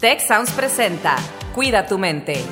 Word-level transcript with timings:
Tech 0.00 0.20
Sounds 0.20 0.52
presenta 0.52 1.16
Cuida 1.56 1.84
tu 1.84 1.98
mente. 1.98 2.44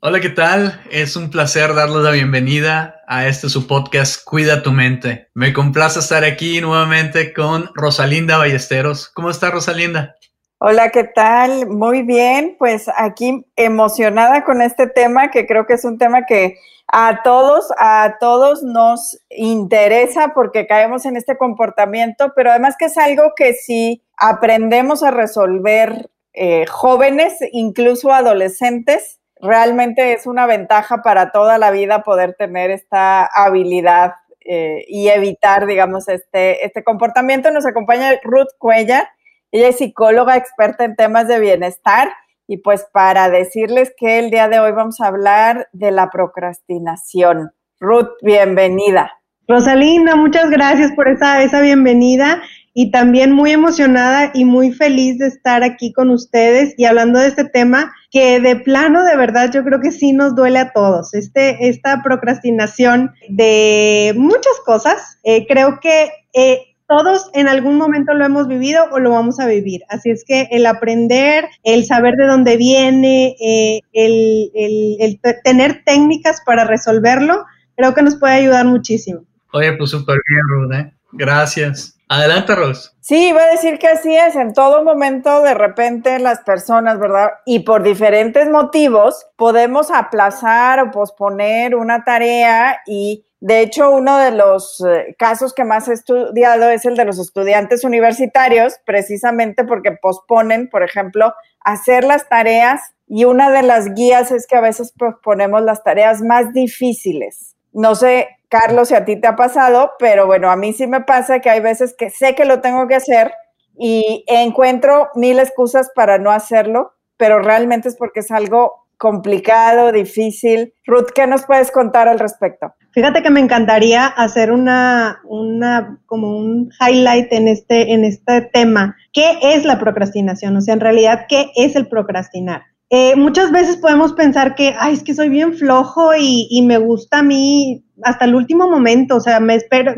Hola, 0.00 0.20
¿qué 0.20 0.28
tal? 0.28 0.80
Es 0.92 1.16
un 1.16 1.30
placer 1.30 1.74
darles 1.74 2.04
la 2.04 2.12
bienvenida 2.12 3.00
a 3.08 3.26
este 3.26 3.48
su 3.48 3.66
podcast 3.66 4.22
Cuida 4.24 4.62
tu 4.62 4.70
mente. 4.70 5.28
Me 5.34 5.52
complace 5.52 5.98
estar 5.98 6.22
aquí 6.22 6.60
nuevamente 6.60 7.32
con 7.32 7.70
Rosalinda 7.74 8.36
Ballesteros. 8.36 9.08
¿Cómo 9.08 9.30
está 9.30 9.50
Rosalinda? 9.50 10.14
Hola, 10.60 10.90
¿qué 10.90 11.04
tal? 11.04 11.68
Muy 11.68 12.02
bien, 12.02 12.56
pues 12.58 12.90
aquí 12.96 13.46
emocionada 13.54 14.42
con 14.42 14.60
este 14.60 14.88
tema 14.88 15.30
que 15.30 15.46
creo 15.46 15.66
que 15.66 15.74
es 15.74 15.84
un 15.84 15.98
tema 15.98 16.26
que 16.26 16.56
a 16.88 17.22
todos, 17.22 17.68
a 17.78 18.16
todos 18.18 18.64
nos 18.64 19.20
interesa 19.30 20.32
porque 20.34 20.66
caemos 20.66 21.06
en 21.06 21.16
este 21.16 21.36
comportamiento, 21.36 22.32
pero 22.34 22.50
además 22.50 22.74
que 22.76 22.86
es 22.86 22.98
algo 22.98 23.34
que 23.36 23.52
si 23.52 24.02
aprendemos 24.16 25.04
a 25.04 25.12
resolver 25.12 26.10
eh, 26.32 26.66
jóvenes, 26.66 27.36
incluso 27.52 28.12
adolescentes, 28.12 29.20
realmente 29.40 30.12
es 30.12 30.26
una 30.26 30.46
ventaja 30.46 31.02
para 31.02 31.30
toda 31.30 31.58
la 31.58 31.70
vida 31.70 32.02
poder 32.02 32.34
tener 32.34 32.72
esta 32.72 33.26
habilidad 33.26 34.14
eh, 34.40 34.84
y 34.88 35.06
evitar, 35.06 35.66
digamos, 35.66 36.08
este, 36.08 36.64
este 36.66 36.82
comportamiento. 36.82 37.52
Nos 37.52 37.64
acompaña 37.64 38.18
Ruth 38.24 38.48
Cuellar. 38.58 39.08
Ella 39.50 39.68
es 39.68 39.78
psicóloga 39.78 40.36
experta 40.36 40.84
en 40.84 40.94
temas 40.94 41.26
de 41.26 41.40
bienestar 41.40 42.10
y 42.46 42.58
pues 42.58 42.86
para 42.92 43.30
decirles 43.30 43.94
que 43.96 44.18
el 44.18 44.30
día 44.30 44.48
de 44.48 44.60
hoy 44.60 44.72
vamos 44.72 45.00
a 45.00 45.06
hablar 45.06 45.68
de 45.72 45.90
la 45.90 46.10
procrastinación. 46.10 47.52
Ruth, 47.80 48.10
bienvenida. 48.20 49.10
Rosalinda, 49.46 50.16
muchas 50.16 50.50
gracias 50.50 50.92
por 50.92 51.08
esa, 51.08 51.42
esa 51.42 51.62
bienvenida 51.62 52.42
y 52.74 52.90
también 52.90 53.32
muy 53.32 53.52
emocionada 53.52 54.30
y 54.34 54.44
muy 54.44 54.70
feliz 54.70 55.18
de 55.18 55.28
estar 55.28 55.64
aquí 55.64 55.94
con 55.94 56.10
ustedes 56.10 56.74
y 56.76 56.84
hablando 56.84 57.18
de 57.18 57.28
este 57.28 57.44
tema 57.44 57.90
que 58.10 58.40
de 58.40 58.56
plano, 58.56 59.02
de 59.02 59.16
verdad, 59.16 59.50
yo 59.50 59.64
creo 59.64 59.80
que 59.80 59.92
sí 59.92 60.12
nos 60.12 60.34
duele 60.34 60.58
a 60.58 60.72
todos. 60.72 61.14
Este, 61.14 61.68
esta 61.68 62.02
procrastinación 62.02 63.12
de 63.30 64.12
muchas 64.14 64.60
cosas, 64.66 65.18
eh, 65.24 65.46
creo 65.46 65.80
que 65.80 66.10
eh, 66.34 66.76
todos 66.88 67.30
en 67.34 67.48
algún 67.48 67.76
momento 67.76 68.14
lo 68.14 68.24
hemos 68.24 68.48
vivido 68.48 68.84
o 68.90 68.98
lo 68.98 69.10
vamos 69.10 69.38
a 69.38 69.46
vivir. 69.46 69.82
Así 69.88 70.10
es 70.10 70.24
que 70.26 70.48
el 70.50 70.66
aprender, 70.66 71.48
el 71.62 71.84
saber 71.84 72.14
de 72.16 72.26
dónde 72.26 72.56
viene, 72.56 73.36
eh, 73.40 73.80
el, 73.92 75.20
tener 75.44 75.84
técnicas 75.84 76.40
para 76.44 76.64
resolverlo, 76.64 77.44
creo 77.76 77.94
que 77.94 78.02
nos 78.02 78.16
puede 78.16 78.34
ayudar 78.34 78.64
muchísimo. 78.66 79.20
Oye, 79.52 79.74
pues 79.74 79.90
súper 79.90 80.18
bien, 80.28 80.42
Ruth. 80.48 80.74
¿eh? 80.74 80.94
Gracias. 81.12 81.94
Adelante, 82.10 82.54
Ros. 82.54 82.96
Sí, 83.00 83.28
iba 83.28 83.42
a 83.42 83.50
decir 83.50 83.78
que 83.78 83.88
así 83.88 84.16
es. 84.16 84.34
En 84.34 84.54
todo 84.54 84.82
momento, 84.82 85.42
de 85.42 85.52
repente, 85.52 86.18
las 86.18 86.40
personas, 86.40 86.98
¿verdad? 86.98 87.32
Y 87.44 87.60
por 87.60 87.82
diferentes 87.82 88.48
motivos, 88.48 89.26
podemos 89.36 89.90
aplazar 89.90 90.80
o 90.80 90.90
posponer 90.90 91.74
una 91.74 92.04
tarea 92.04 92.80
y 92.86 93.26
de 93.40 93.60
hecho, 93.60 93.90
uno 93.90 94.18
de 94.18 94.32
los 94.32 94.84
eh, 94.84 95.14
casos 95.16 95.54
que 95.54 95.64
más 95.64 95.88
he 95.88 95.92
estudiado 95.92 96.70
es 96.70 96.84
el 96.84 96.96
de 96.96 97.04
los 97.04 97.20
estudiantes 97.20 97.84
universitarios, 97.84 98.74
precisamente 98.84 99.64
porque 99.64 99.92
posponen, 99.92 100.68
por 100.68 100.82
ejemplo, 100.82 101.32
hacer 101.60 102.02
las 102.02 102.28
tareas 102.28 102.80
y 103.06 103.24
una 103.24 103.50
de 103.50 103.62
las 103.62 103.94
guías 103.94 104.32
es 104.32 104.46
que 104.48 104.56
a 104.56 104.60
veces 104.60 104.92
posponemos 104.92 105.62
las 105.62 105.84
tareas 105.84 106.20
más 106.20 106.52
difíciles. 106.52 107.54
No 107.72 107.94
sé, 107.94 108.28
Carlos, 108.48 108.88
si 108.88 108.96
a 108.96 109.04
ti 109.04 109.20
te 109.20 109.28
ha 109.28 109.36
pasado, 109.36 109.92
pero 110.00 110.26
bueno, 110.26 110.50
a 110.50 110.56
mí 110.56 110.72
sí 110.72 110.88
me 110.88 111.02
pasa 111.02 111.38
que 111.38 111.48
hay 111.48 111.60
veces 111.60 111.94
que 111.96 112.10
sé 112.10 112.34
que 112.34 112.44
lo 112.44 112.60
tengo 112.60 112.88
que 112.88 112.96
hacer 112.96 113.32
y 113.76 114.24
encuentro 114.26 115.10
mil 115.14 115.38
excusas 115.38 115.90
para 115.94 116.18
no 116.18 116.32
hacerlo, 116.32 116.92
pero 117.16 117.38
realmente 117.38 117.88
es 117.88 117.96
porque 117.96 118.20
es 118.20 118.32
algo 118.32 118.88
complicado, 118.96 119.92
difícil. 119.92 120.74
Ruth, 120.84 121.10
¿qué 121.14 121.26
nos 121.26 121.46
puedes 121.46 121.70
contar 121.70 122.08
al 122.08 122.18
respecto? 122.18 122.74
Fíjate 122.98 123.22
que 123.22 123.30
me 123.30 123.38
encantaría 123.38 124.06
hacer 124.06 124.50
una, 124.50 125.20
una, 125.22 126.00
como 126.06 126.36
un 126.36 126.68
highlight 126.80 127.32
en 127.32 127.46
este, 127.46 127.92
en 127.92 128.04
este 128.04 128.40
tema. 128.52 128.96
¿Qué 129.12 129.38
es 129.40 129.64
la 129.64 129.78
procrastinación? 129.78 130.56
O 130.56 130.60
sea, 130.60 130.74
en 130.74 130.80
realidad, 130.80 131.26
¿qué 131.28 131.52
es 131.54 131.76
el 131.76 131.86
procrastinar? 131.86 132.62
Eh, 132.90 133.14
muchas 133.14 133.52
veces 133.52 133.76
podemos 133.76 134.14
pensar 134.14 134.56
que, 134.56 134.74
ay, 134.76 134.94
es 134.94 135.04
que 135.04 135.14
soy 135.14 135.28
bien 135.28 135.54
flojo 135.54 136.10
y, 136.18 136.48
y, 136.50 136.62
me 136.62 136.78
gusta 136.78 137.20
a 137.20 137.22
mí 137.22 137.84
hasta 138.02 138.24
el 138.24 138.34
último 138.34 138.68
momento, 138.68 139.14
o 139.14 139.20
sea, 139.20 139.38
me 139.38 139.54
espero, 139.54 139.94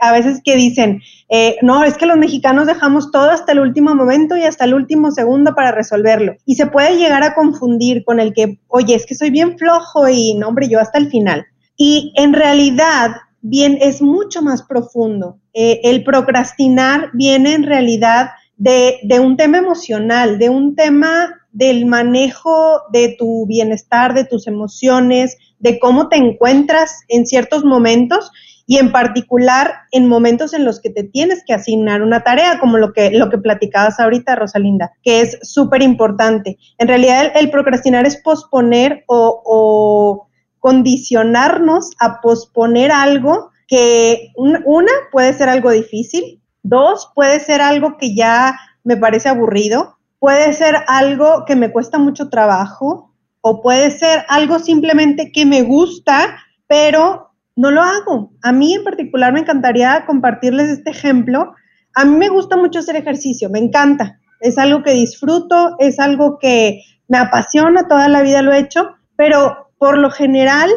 a 0.00 0.12
veces 0.12 0.40
que 0.42 0.56
dicen, 0.56 1.02
eh, 1.28 1.56
no, 1.60 1.84
es 1.84 1.98
que 1.98 2.06
los 2.06 2.16
mexicanos 2.16 2.66
dejamos 2.66 3.10
todo 3.10 3.28
hasta 3.28 3.52
el 3.52 3.60
último 3.60 3.94
momento 3.94 4.38
y 4.38 4.44
hasta 4.44 4.64
el 4.64 4.72
último 4.72 5.10
segundo 5.10 5.54
para 5.54 5.70
resolverlo. 5.70 6.34
Y 6.46 6.54
se 6.54 6.64
puede 6.64 6.96
llegar 6.96 7.24
a 7.24 7.34
confundir 7.34 8.04
con 8.04 8.20
el 8.20 8.32
que, 8.32 8.58
oye, 8.68 8.94
es 8.94 9.04
que 9.04 9.14
soy 9.14 9.28
bien 9.28 9.58
flojo 9.58 10.08
y, 10.08 10.32
no, 10.32 10.48
hombre, 10.48 10.70
yo 10.70 10.80
hasta 10.80 10.96
el 10.96 11.10
final. 11.10 11.44
Y 11.78 12.12
en 12.16 12.34
realidad, 12.34 13.12
bien, 13.40 13.78
es 13.80 14.02
mucho 14.02 14.42
más 14.42 14.62
profundo. 14.64 15.38
Eh, 15.54 15.80
el 15.84 16.04
procrastinar 16.04 17.10
viene 17.14 17.54
en 17.54 17.62
realidad 17.62 18.30
de, 18.58 19.20
un 19.20 19.36
tema 19.36 19.58
emocional, 19.58 20.38
de 20.38 20.50
un 20.50 20.74
tema 20.74 21.34
del 21.52 21.86
manejo 21.86 22.82
de 22.92 23.16
tu 23.18 23.46
bienestar, 23.46 24.12
de 24.12 24.24
tus 24.24 24.46
emociones, 24.46 25.38
de 25.58 25.78
cómo 25.78 26.08
te 26.08 26.16
encuentras 26.16 27.00
en 27.08 27.26
ciertos 27.26 27.64
momentos 27.64 28.30
y 28.66 28.76
en 28.76 28.92
particular 28.92 29.72
en 29.92 30.08
momentos 30.08 30.52
en 30.52 30.64
los 30.64 30.80
que 30.80 30.90
te 30.90 31.02
tienes 31.02 31.42
que 31.46 31.54
asignar 31.54 32.02
una 32.02 32.22
tarea, 32.22 32.58
como 32.58 32.76
lo 32.76 32.92
que, 32.92 33.10
lo 33.12 33.30
que 33.30 33.38
platicabas 33.38 33.98
ahorita, 33.98 34.34
Rosalinda, 34.34 34.92
que 35.02 35.22
es 35.22 35.38
súper 35.42 35.82
importante. 35.82 36.58
En 36.76 36.88
realidad 36.88 37.32
el, 37.34 37.50
procrastinar 37.50 38.06
es 38.06 38.20
posponer 38.20 39.04
o, 39.06 40.27
condicionarnos 40.58 41.90
a 42.00 42.20
posponer 42.20 42.92
algo 42.92 43.50
que 43.66 44.32
una 44.36 44.92
puede 45.12 45.32
ser 45.34 45.48
algo 45.48 45.70
difícil, 45.70 46.40
dos 46.62 47.10
puede 47.14 47.38
ser 47.40 47.60
algo 47.60 47.96
que 47.98 48.14
ya 48.14 48.58
me 48.82 48.96
parece 48.96 49.28
aburrido, 49.28 49.98
puede 50.18 50.52
ser 50.52 50.76
algo 50.86 51.44
que 51.46 51.56
me 51.56 51.70
cuesta 51.70 51.98
mucho 51.98 52.28
trabajo 52.28 53.14
o 53.40 53.62
puede 53.62 53.90
ser 53.90 54.24
algo 54.28 54.58
simplemente 54.58 55.30
que 55.32 55.46
me 55.46 55.62
gusta, 55.62 56.38
pero 56.66 57.30
no 57.56 57.70
lo 57.70 57.82
hago. 57.82 58.32
A 58.42 58.52
mí 58.52 58.74
en 58.74 58.84
particular 58.84 59.32
me 59.32 59.40
encantaría 59.40 60.04
compartirles 60.06 60.68
este 60.68 60.90
ejemplo. 60.90 61.54
A 61.94 62.04
mí 62.04 62.16
me 62.16 62.28
gusta 62.28 62.56
mucho 62.56 62.78
hacer 62.78 62.96
ejercicio, 62.96 63.50
me 63.50 63.58
encanta. 63.58 64.20
Es 64.40 64.58
algo 64.58 64.82
que 64.82 64.92
disfruto, 64.92 65.76
es 65.78 65.98
algo 65.98 66.38
que 66.38 66.82
me 67.08 67.18
apasiona, 67.18 67.88
toda 67.88 68.08
la 68.08 68.22
vida 68.22 68.42
lo 68.42 68.52
he 68.52 68.58
hecho, 68.58 68.90
pero 69.16 69.67
por 69.78 69.98
lo 69.98 70.10
general 70.10 70.70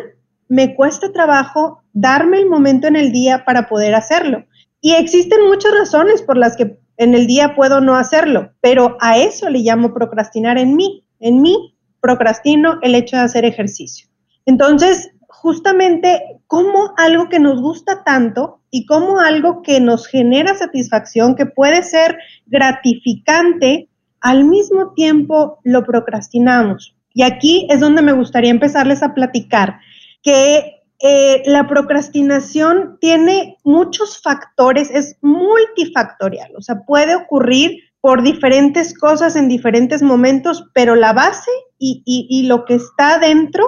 me 0.47 0.75
cuesta 0.75 1.11
trabajo 1.11 1.81
darme 1.93 2.39
el 2.39 2.49
momento 2.49 2.87
en 2.87 2.95
el 2.95 3.11
día 3.11 3.45
para 3.45 3.67
poder 3.67 3.95
hacerlo. 3.95 4.45
Y 4.81 4.93
existen 4.93 5.47
muchas 5.47 5.73
razones 5.73 6.21
por 6.21 6.37
las 6.37 6.55
que 6.55 6.77
en 6.97 7.15
el 7.15 7.27
día 7.27 7.55
puedo 7.55 7.81
no 7.81 7.95
hacerlo, 7.95 8.51
pero 8.61 8.97
a 8.99 9.17
eso 9.17 9.49
le 9.49 9.59
llamo 9.59 9.93
procrastinar 9.93 10.57
en 10.57 10.75
mí. 10.75 11.05
En 11.19 11.41
mí 11.41 11.75
procrastino 11.99 12.79
el 12.81 12.95
hecho 12.95 13.15
de 13.15 13.23
hacer 13.23 13.45
ejercicio. 13.45 14.07
Entonces, 14.45 15.09
justamente 15.27 16.21
como 16.47 16.93
algo 16.97 17.29
que 17.29 17.39
nos 17.39 17.61
gusta 17.61 18.03
tanto 18.03 18.59
y 18.69 18.85
como 18.85 19.19
algo 19.19 19.61
que 19.61 19.79
nos 19.79 20.07
genera 20.07 20.53
satisfacción, 20.53 21.35
que 21.35 21.45
puede 21.45 21.83
ser 21.83 22.17
gratificante, 22.45 23.89
al 24.19 24.45
mismo 24.45 24.93
tiempo 24.93 25.59
lo 25.63 25.83
procrastinamos. 25.83 26.95
Y 27.13 27.23
aquí 27.23 27.67
es 27.69 27.79
donde 27.79 28.01
me 28.01 28.13
gustaría 28.13 28.51
empezarles 28.51 29.03
a 29.03 29.13
platicar 29.13 29.79
que 30.21 30.81
eh, 30.99 31.41
la 31.45 31.67
procrastinación 31.67 32.97
tiene 32.99 33.57
muchos 33.63 34.21
factores, 34.21 34.91
es 34.91 35.17
multifactorial, 35.21 36.55
o 36.55 36.61
sea, 36.61 36.85
puede 36.85 37.15
ocurrir 37.15 37.79
por 38.01 38.21
diferentes 38.21 38.97
cosas 38.97 39.35
en 39.35 39.47
diferentes 39.47 40.03
momentos, 40.03 40.69
pero 40.73 40.95
la 40.95 41.13
base 41.13 41.51
y, 41.79 42.03
y 42.05 42.43
lo 42.47 42.65
que 42.65 42.75
está 42.75 43.17
dentro 43.17 43.63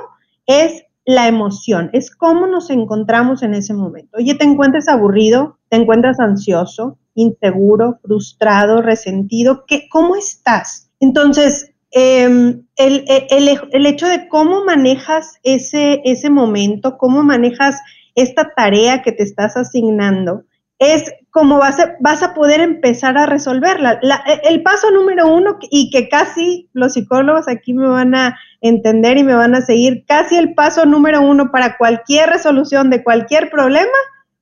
es 0.46 0.84
la 1.06 1.28
emoción, 1.28 1.90
es 1.94 2.16
cómo 2.16 2.48
nos 2.48 2.70
encontramos 2.70 3.44
en 3.44 3.56
ese 3.56 3.74
momento. 3.74 4.18
Oye, 4.18 4.36
te 4.36 4.46
encuentras 4.46 4.88
aburrido, 4.88 5.58
te 5.70 5.78
encuentras 5.78 6.20
ansioso, 6.20 6.98
inseguro, 7.16 8.00
frustrado, 8.02 8.82
resentido, 8.82 9.66
¿qué, 9.68 9.88
¿cómo 9.90 10.16
estás? 10.16 10.90
Entonces, 11.00 11.73
Em, 11.96 12.66
el, 12.76 13.06
el, 13.08 13.86
hecho 13.86 14.08
de 14.08 14.28
cómo 14.28 14.66
manejas 14.66 15.38
ese, 15.44 16.02
ese 16.06 16.32
momento, 16.32 16.98
cómo 16.98 17.22
manejas 17.22 17.80
esta 18.16 18.52
tarea 18.56 19.04
que 19.04 19.12
te 19.12 19.22
estás 19.22 19.56
asignando, 19.58 20.44
es 20.80 21.12
como 21.30 21.60
vas 21.60 21.80
a, 21.80 21.96
vas 22.00 22.24
a 22.24 22.34
poder 22.34 22.62
empezar 22.62 23.16
a 23.16 23.28
resolverla. 23.28 24.00
E, 24.02 24.50
el 24.50 24.64
paso 24.64 24.90
número 24.90 25.32
uno, 25.32 25.60
y 25.70 25.92
que 25.92 26.10
casi 26.10 26.68
los 26.74 26.94
psicólogos 26.94 27.48
aquí 27.48 27.76
me 27.76 27.88
van 27.88 28.16
a 28.16 28.40
entender 28.62 29.20
y 29.20 29.24
me 29.24 29.36
van 29.36 29.54
a 29.54 29.62
seguir, 29.62 30.04
casi 30.08 30.36
el 30.36 30.56
paso 30.56 30.88
número 30.88 31.22
uno 31.22 31.52
para 31.52 31.78
cualquier 31.78 32.28
resolución 32.30 32.90
de 32.90 33.04
cualquier 33.04 33.52
problema 33.52 33.98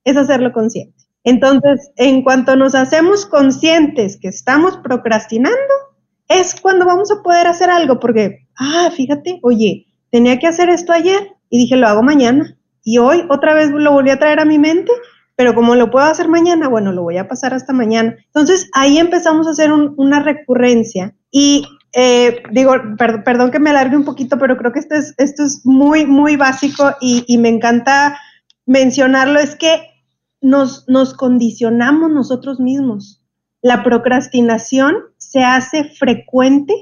es 0.06 0.16
hacerlo 0.16 0.54
consciente. 0.54 0.96
Entonces, 1.26 1.92
en 1.98 2.24
cuanto 2.24 2.56
nos 2.56 2.76
hacemos 2.76 3.26
conscientes 3.26 4.18
que 4.18 4.30
estamos 4.30 4.78
procrastinando, 4.78 5.91
es 6.40 6.60
cuando 6.60 6.86
vamos 6.86 7.12
a 7.12 7.22
poder 7.22 7.48
hacer 7.48 7.70
algo, 7.70 8.00
porque, 8.00 8.48
ah, 8.58 8.90
fíjate, 8.96 9.40
oye, 9.44 9.88
tenía 10.12 10.40
que 10.40 10.48
hacer 10.48 10.70
esto 10.70 10.94
ayer 10.94 11.36
y 11.50 11.60
dije, 11.60 11.76
lo 11.76 11.88
hago 11.88 12.04
mañana. 12.04 12.58
Y 12.84 12.98
hoy 12.98 13.24
otra 13.30 13.54
vez 13.54 13.70
lo 13.72 13.92
volví 13.92 14.10
a 14.10 14.20
traer 14.20 14.40
a 14.40 14.46
mi 14.46 14.58
mente, 14.58 14.92
pero 15.36 15.54
como 15.54 15.76
lo 15.76 15.92
puedo 15.92 16.06
hacer 16.06 16.28
mañana, 16.28 16.68
bueno, 16.68 16.92
lo 16.92 17.04
voy 17.04 17.18
a 17.18 17.28
pasar 17.28 17.54
hasta 17.54 17.74
mañana. 17.74 18.16
Entonces, 18.28 18.70
ahí 18.74 18.98
empezamos 18.98 19.48
a 19.48 19.52
hacer 19.52 19.72
una 19.72 20.20
recurrencia 20.20 21.16
y 21.32 21.66
eh, 21.94 22.42
digo, 22.52 22.74
perdón 22.98 23.52
que 23.52 23.60
me 23.60 23.70
alargue 23.70 23.98
un 23.98 24.06
poquito, 24.06 24.38
pero 24.38 24.58
creo 24.58 24.72
que 24.72 24.80
esto 24.80 24.96
es, 24.96 25.14
esto 25.18 25.44
es 25.44 25.62
muy, 25.66 26.06
muy 26.06 26.36
básico 26.38 26.92
y, 27.02 27.24
y 27.28 27.38
me 27.38 27.50
encanta 27.50 28.18
mencionarlo, 28.66 29.40
es 29.40 29.56
que 29.56 29.92
nos, 30.42 30.88
nos 30.88 31.14
condicionamos 31.14 32.12
nosotros 32.12 32.60
mismos. 32.60 33.22
La 33.62 33.84
procrastinación 33.84 34.96
se 35.32 35.46
hace 35.46 35.86
frecuente 35.86 36.74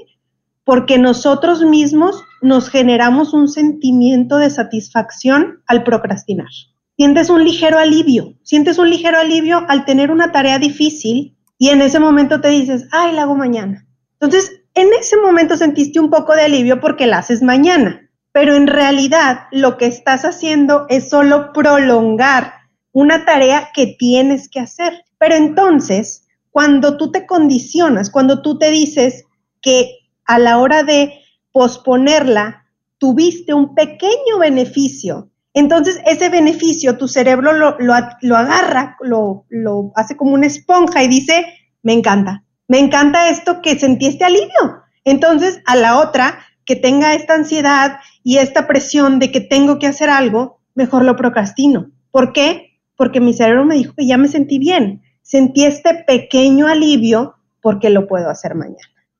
porque 0.64 0.98
nosotros 0.98 1.62
mismos 1.62 2.24
nos 2.42 2.68
generamos 2.68 3.32
un 3.32 3.46
sentimiento 3.46 4.38
de 4.38 4.50
satisfacción 4.50 5.62
al 5.68 5.84
procrastinar. 5.84 6.48
Sientes 6.96 7.30
un 7.30 7.44
ligero 7.44 7.78
alivio, 7.78 8.34
sientes 8.42 8.78
un 8.78 8.90
ligero 8.90 9.18
alivio 9.18 9.64
al 9.68 9.84
tener 9.84 10.10
una 10.10 10.32
tarea 10.32 10.58
difícil 10.58 11.36
y 11.58 11.68
en 11.68 11.80
ese 11.80 12.00
momento 12.00 12.40
te 12.40 12.48
dices, 12.48 12.88
ay, 12.90 13.14
la 13.14 13.22
hago 13.22 13.36
mañana. 13.36 13.86
Entonces, 14.14 14.62
en 14.74 14.88
ese 14.98 15.16
momento 15.16 15.56
sentiste 15.56 16.00
un 16.00 16.10
poco 16.10 16.34
de 16.34 16.42
alivio 16.42 16.80
porque 16.80 17.06
la 17.06 17.18
haces 17.18 17.42
mañana, 17.42 18.10
pero 18.32 18.56
en 18.56 18.66
realidad 18.66 19.42
lo 19.52 19.78
que 19.78 19.86
estás 19.86 20.24
haciendo 20.24 20.86
es 20.88 21.08
solo 21.08 21.52
prolongar 21.52 22.54
una 22.90 23.24
tarea 23.24 23.68
que 23.72 23.94
tienes 23.96 24.48
que 24.48 24.58
hacer. 24.58 25.04
Pero 25.18 25.36
entonces, 25.36 26.26
cuando 26.50 26.96
tú 26.96 27.10
te 27.10 27.26
condicionas, 27.26 28.10
cuando 28.10 28.42
tú 28.42 28.58
te 28.58 28.70
dices 28.70 29.24
que 29.60 29.98
a 30.24 30.38
la 30.38 30.58
hora 30.58 30.82
de 30.82 31.20
posponerla, 31.52 32.66
tuviste 32.98 33.54
un 33.54 33.74
pequeño 33.74 34.38
beneficio, 34.38 35.30
entonces 35.54 36.00
ese 36.06 36.28
beneficio 36.28 36.96
tu 36.96 37.08
cerebro 37.08 37.52
lo, 37.52 37.76
lo, 37.78 38.36
agarra, 38.36 38.96
lo, 39.00 39.46
lo 39.48 39.90
hace 39.96 40.16
como 40.16 40.34
una 40.34 40.46
esponja 40.46 41.02
y 41.02 41.08
dice, 41.08 41.46
me 41.82 41.92
encanta, 41.92 42.44
me 42.68 42.78
encanta 42.78 43.30
esto 43.30 43.60
que 43.62 43.78
sentí 43.78 44.06
este 44.06 44.24
alivio. 44.24 44.82
Entonces, 45.04 45.60
a 45.66 45.76
la 45.76 45.98
otra 45.98 46.40
que 46.64 46.76
tenga 46.76 47.14
esta 47.14 47.34
ansiedad 47.34 47.98
y 48.22 48.36
esta 48.36 48.68
presión 48.68 49.18
de 49.18 49.32
que 49.32 49.40
tengo 49.40 49.78
que 49.78 49.86
hacer 49.86 50.10
algo, 50.10 50.60
mejor 50.74 51.04
lo 51.04 51.16
procrastino. 51.16 51.90
¿Por 52.12 52.32
qué? 52.32 52.70
porque 53.00 53.18
mi 53.18 53.32
cerebro 53.32 53.64
me 53.64 53.76
dijo 53.76 53.94
que 53.96 54.06
ya 54.06 54.18
me 54.18 54.28
sentí 54.28 54.58
bien. 54.58 55.00
Sentí 55.22 55.64
este 55.64 56.04
pequeño 56.06 56.66
alivio 56.66 57.36
porque 57.60 57.90
lo 57.90 58.06
puedo 58.06 58.28
hacer 58.28 58.54
mañana. 58.54 58.78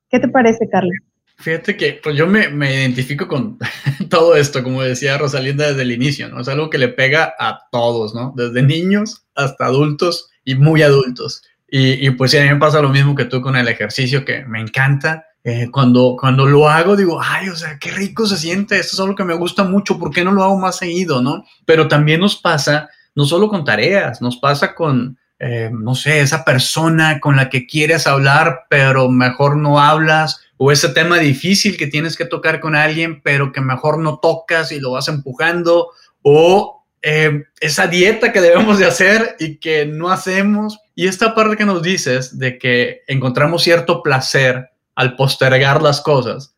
¿Qué 0.08 0.18
te 0.18 0.28
parece, 0.28 0.68
Carla? 0.68 0.90
Fíjate 1.38 1.76
que 1.76 1.98
pues 2.02 2.16
yo 2.16 2.26
me, 2.26 2.48
me, 2.48 2.74
identifico 2.74 3.26
con 3.26 3.58
todo 4.10 4.36
esto, 4.36 4.62
como 4.62 4.82
decía 4.82 5.16
Rosalinda 5.16 5.68
desde 5.68 5.82
el 5.82 5.92
inicio, 5.92 6.28
¿no? 6.28 6.40
Es 6.40 6.48
algo 6.48 6.68
que 6.68 6.78
le 6.78 6.88
pega 6.88 7.34
a 7.38 7.60
todos, 7.72 8.14
¿no? 8.14 8.34
Desde 8.36 8.62
niños 8.62 9.24
hasta 9.34 9.66
adultos 9.66 10.28
y 10.44 10.54
muy 10.54 10.82
adultos. 10.82 11.42
Y, 11.68 12.06
y 12.06 12.10
pues 12.10 12.32
sí, 12.32 12.38
a 12.38 12.42
mí 12.42 12.48
me 12.48 12.56
pasa 12.56 12.82
lo 12.82 12.90
mismo 12.90 13.14
que 13.14 13.24
tú 13.24 13.40
con 13.40 13.56
el 13.56 13.68
ejercicio, 13.68 14.24
que 14.24 14.44
me 14.44 14.60
encanta. 14.60 15.26
Eh, 15.42 15.68
cuando, 15.72 16.16
cuando 16.20 16.44
lo 16.44 16.68
hago, 16.68 16.96
digo, 16.96 17.18
ay, 17.22 17.48
o 17.48 17.56
sea, 17.56 17.78
qué 17.78 17.90
rico 17.92 18.26
se 18.26 18.36
siente, 18.36 18.78
esto 18.78 18.94
es 18.94 19.00
algo 19.00 19.14
que 19.14 19.24
me 19.24 19.34
gusta 19.34 19.64
mucho, 19.64 19.98
¿por 19.98 20.10
qué 20.10 20.22
no 20.22 20.32
lo 20.32 20.44
hago 20.44 20.58
más 20.58 20.76
seguido, 20.76 21.22
no? 21.22 21.44
Pero 21.64 21.88
también 21.88 22.20
nos 22.20 22.36
pasa 22.36 22.90
no 23.14 23.24
solo 23.24 23.48
con 23.48 23.64
tareas, 23.64 24.20
nos 24.20 24.36
pasa 24.36 24.74
con, 24.74 25.18
eh, 25.42 25.70
no 25.72 25.94
sé, 25.94 26.20
esa 26.20 26.44
persona 26.44 27.18
con 27.18 27.34
la 27.34 27.48
que 27.48 27.66
quieres 27.66 28.06
hablar, 28.06 28.66
pero 28.68 29.08
mejor 29.08 29.56
no 29.56 29.80
hablas, 29.80 30.42
o 30.58 30.70
ese 30.70 30.90
tema 30.90 31.18
difícil 31.18 31.78
que 31.78 31.86
tienes 31.86 32.14
que 32.14 32.26
tocar 32.26 32.60
con 32.60 32.76
alguien, 32.76 33.22
pero 33.22 33.50
que 33.50 33.62
mejor 33.62 33.98
no 33.98 34.18
tocas 34.18 34.70
y 34.70 34.80
lo 34.80 34.92
vas 34.92 35.08
empujando, 35.08 35.88
o 36.20 36.84
eh, 37.00 37.44
esa 37.58 37.86
dieta 37.86 38.32
que 38.32 38.42
debemos 38.42 38.78
de 38.78 38.84
hacer 38.84 39.36
y 39.38 39.56
que 39.56 39.86
no 39.86 40.10
hacemos. 40.10 40.78
Y 40.94 41.06
esta 41.06 41.34
parte 41.34 41.56
que 41.56 41.64
nos 41.64 41.82
dices 41.82 42.38
de 42.38 42.58
que 42.58 43.00
encontramos 43.06 43.62
cierto 43.62 44.02
placer 44.02 44.68
al 44.94 45.16
postergar 45.16 45.80
las 45.80 46.02
cosas, 46.02 46.54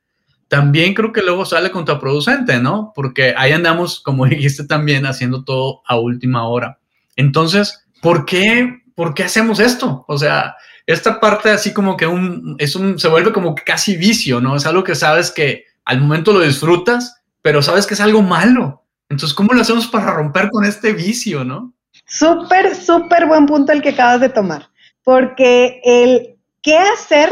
también 0.49 0.95
creo 0.95 1.13
que 1.13 1.23
luego 1.23 1.45
sale 1.45 1.71
contraproducente, 1.71 2.59
¿no? 2.59 2.93
Porque 2.97 3.33
ahí 3.37 3.53
andamos, 3.53 4.01
como 4.01 4.27
dijiste 4.27 4.65
también, 4.65 5.07
haciendo 5.07 5.45
todo 5.45 5.83
a 5.87 5.97
última 5.97 6.49
hora. 6.49 6.81
Entonces, 7.15 7.82
¿por 8.03 8.27
qué, 8.27 8.83
por 8.95 9.15
qué 9.15 9.25
hacemos 9.25 9.61
esto? 9.61 10.05
O 10.09 10.19
sea, 10.19 10.57
esta 10.87 11.21
parte 11.21 11.49
así 11.49 11.73
como 11.73 11.97
que 11.97 12.07
un, 12.07 12.57
es 12.59 12.77
un, 12.77 12.99
se 12.99 13.09
vuelve 13.09 13.33
como 13.33 13.55
casi 13.55 13.97
vicio, 13.97 14.41
¿no? 14.41 14.57
Es 14.57 14.67
algo 14.67 14.85
que 14.85 14.95
sabes 14.95 15.31
que 15.31 15.65
al 15.87 16.01
momento 16.01 16.33
lo 16.33 16.41
disfrutas, 16.41 17.23
pero 17.41 17.63
sabes 17.63 17.87
que 17.87 17.95
es 17.95 18.01
algo 18.01 18.21
malo. 18.21 18.85
Entonces, 19.09 19.35
¿cómo 19.35 19.55
lo 19.55 19.63
hacemos 19.63 19.87
para 19.87 20.13
romper 20.13 20.51
con 20.51 20.65
este 20.65 20.93
vicio, 20.93 21.45
no? 21.45 21.73
Súper, 22.05 22.75
súper 22.75 23.27
buen 23.27 23.47
punto 23.47 23.73
el 23.73 23.81
que 23.81 23.91
acabas 23.91 24.21
de 24.21 24.29
tomar, 24.29 24.69
porque 25.05 25.81
el 25.85 26.37
qué 26.63 26.79
hacer 26.79 27.31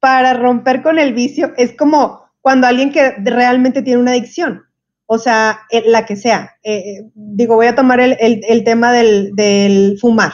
para 0.00 0.34
romper 0.34 0.82
con 0.82 0.98
el 0.98 1.14
vicio 1.14 1.52
es 1.56 1.76
como 1.76 2.28
cuando 2.40 2.66
alguien 2.66 2.92
que 2.92 3.14
realmente 3.24 3.82
tiene 3.82 4.00
una 4.00 4.12
adicción, 4.12 4.64
o 5.10 5.18
sea, 5.18 5.60
eh, 5.70 5.84
la 5.86 6.04
que 6.04 6.16
sea. 6.16 6.56
Eh, 6.62 6.76
eh, 6.76 7.10
digo, 7.14 7.56
voy 7.56 7.66
a 7.66 7.74
tomar 7.74 7.98
el, 7.98 8.64
tema 8.64 8.92
del, 8.92 9.34
del, 9.34 9.96
fumar. 9.98 10.32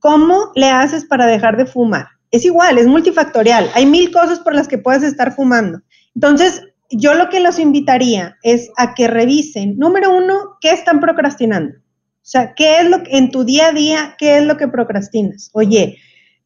¿Cómo 0.00 0.50
le 0.56 0.68
haces 0.68 1.04
para 1.04 1.26
dejar 1.26 1.56
de 1.56 1.64
fumar? 1.64 2.08
Es 2.32 2.44
igual, 2.44 2.78
es 2.78 2.88
multifactorial. 2.88 3.70
Hay 3.72 3.86
mil 3.86 4.10
cosas 4.10 4.40
por 4.40 4.52
las 4.52 4.66
que 4.66 4.78
puedes 4.78 5.04
estar 5.04 5.32
fumando. 5.32 5.80
Entonces, 6.16 6.60
yo 6.90 7.14
lo 7.14 7.28
que 7.28 7.38
los 7.38 7.60
invitaría 7.60 8.36
es 8.42 8.70
a 8.76 8.94
que 8.94 9.06
revisen, 9.06 9.78
número 9.78 10.12
uno, 10.12 10.56
¿qué 10.60 10.72
están 10.72 10.98
procrastinando? 10.98 11.76
O 11.78 12.26
sea, 12.30 12.54
¿qué 12.54 12.80
es 12.80 12.90
lo 12.90 13.04
que 13.04 13.16
en 13.16 13.30
tu 13.30 13.44
día 13.44 13.68
a 13.68 13.72
día, 13.72 14.16
qué 14.18 14.38
es 14.38 14.44
lo 14.44 14.56
que 14.56 14.66
procrastinas? 14.66 15.50
Oye, 15.52 15.98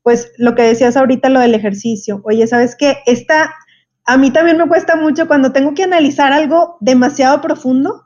pues 0.02 0.32
lo 0.36 0.54
que 0.54 0.62
decías 0.62 0.98
ahorita, 0.98 1.30
lo 1.30 1.40
del 1.40 1.54
ejercicio. 1.54 2.20
Oye, 2.24 2.46
¿sabes 2.46 2.76
qué? 2.78 2.98
Esta 3.06 3.54
a 4.06 4.16
mí 4.16 4.30
también 4.30 4.58
me 4.58 4.68
cuesta 4.68 4.96
mucho 4.96 5.26
cuando 5.26 5.52
tengo 5.52 5.74
que 5.74 5.84
analizar 5.84 6.32
algo 6.32 6.76
demasiado 6.80 7.40
profundo, 7.40 8.04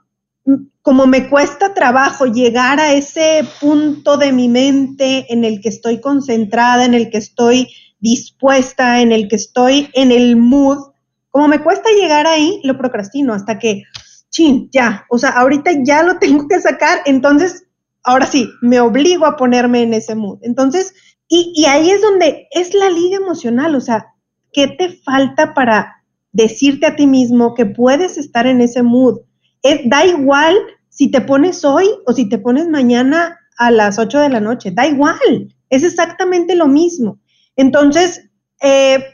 como 0.83 1.07
me 1.07 1.29
cuesta 1.29 1.75
trabajo 1.75 2.27
llegar 2.27 2.81
a 2.81 2.93
ese 2.93 3.47
punto 3.61 4.17
de 4.17 4.33
mi 4.33 4.49
mente 4.49 5.27
en 5.33 5.45
el 5.45 5.61
que 5.61 5.69
estoy 5.69 6.01
concentrada, 6.01 6.85
en 6.85 6.95
el 6.95 7.11
que 7.11 7.19
estoy 7.19 7.69
dispuesta, 8.01 9.01
en 9.01 9.13
el 9.13 9.29
que 9.29 9.37
estoy 9.37 9.91
en 9.93 10.13
el 10.13 10.37
mood, 10.37 10.93
como 11.31 11.49
me 11.49 11.63
cuesta 11.63 11.91
llegar 11.91 12.27
ahí, 12.27 12.61
lo 12.65 12.79
procrastino 12.79 13.35
hasta 13.35 13.59
que, 13.59 13.83
chin, 14.31 14.71
ya, 14.73 15.05
o 15.11 15.19
sea, 15.19 15.31
ahorita 15.31 15.73
ya 15.85 16.03
lo 16.03 16.19
tengo 16.21 16.49
que 16.49 16.61
sacar, 16.61 17.01
entonces, 17.05 17.65
ahora 18.05 18.27
sí, 18.27 18.49
me 18.63 18.81
obligo 18.81 19.27
a 19.27 19.37
ponerme 19.37 19.83
en 19.83 19.95
ese 19.95 20.15
mood. 20.15 20.39
Entonces, 20.43 20.95
y, 21.29 21.53
y 21.55 21.67
ahí 21.67 21.91
es 21.91 22.01
donde 22.01 22.49
es 22.53 22.73
la 22.73 22.89
liga 22.89 23.19
emocional, 23.19 23.75
o 23.75 23.81
sea, 23.81 24.07
¿qué 24.53 24.69
te 24.69 24.97
falta 25.05 25.53
para 25.53 25.98
decirte 26.33 26.87
a 26.87 26.97
ti 26.97 27.07
mismo 27.07 27.55
que 27.55 27.67
puedes 27.67 28.17
estar 28.19 28.47
en 28.47 28.61
ese 28.61 28.83
mood? 28.83 29.21
Es, 29.63 29.81
da 29.89 30.05
igual 30.05 30.57
si 30.89 31.11
te 31.11 31.21
pones 31.21 31.65
hoy 31.65 31.89
o 32.07 32.13
si 32.13 32.29
te 32.29 32.39
pones 32.39 32.69
mañana 32.69 33.39
a 33.57 33.71
las 33.71 33.99
8 33.99 34.21
de 34.21 34.29
la 34.29 34.41
noche, 34.41 34.71
da 34.71 34.87
igual, 34.87 35.55
es 35.71 35.83
exactamente 35.83 36.55
lo 36.55 36.67
mismo. 36.67 37.19
Entonces, 37.57 38.29
eh, 38.61 39.05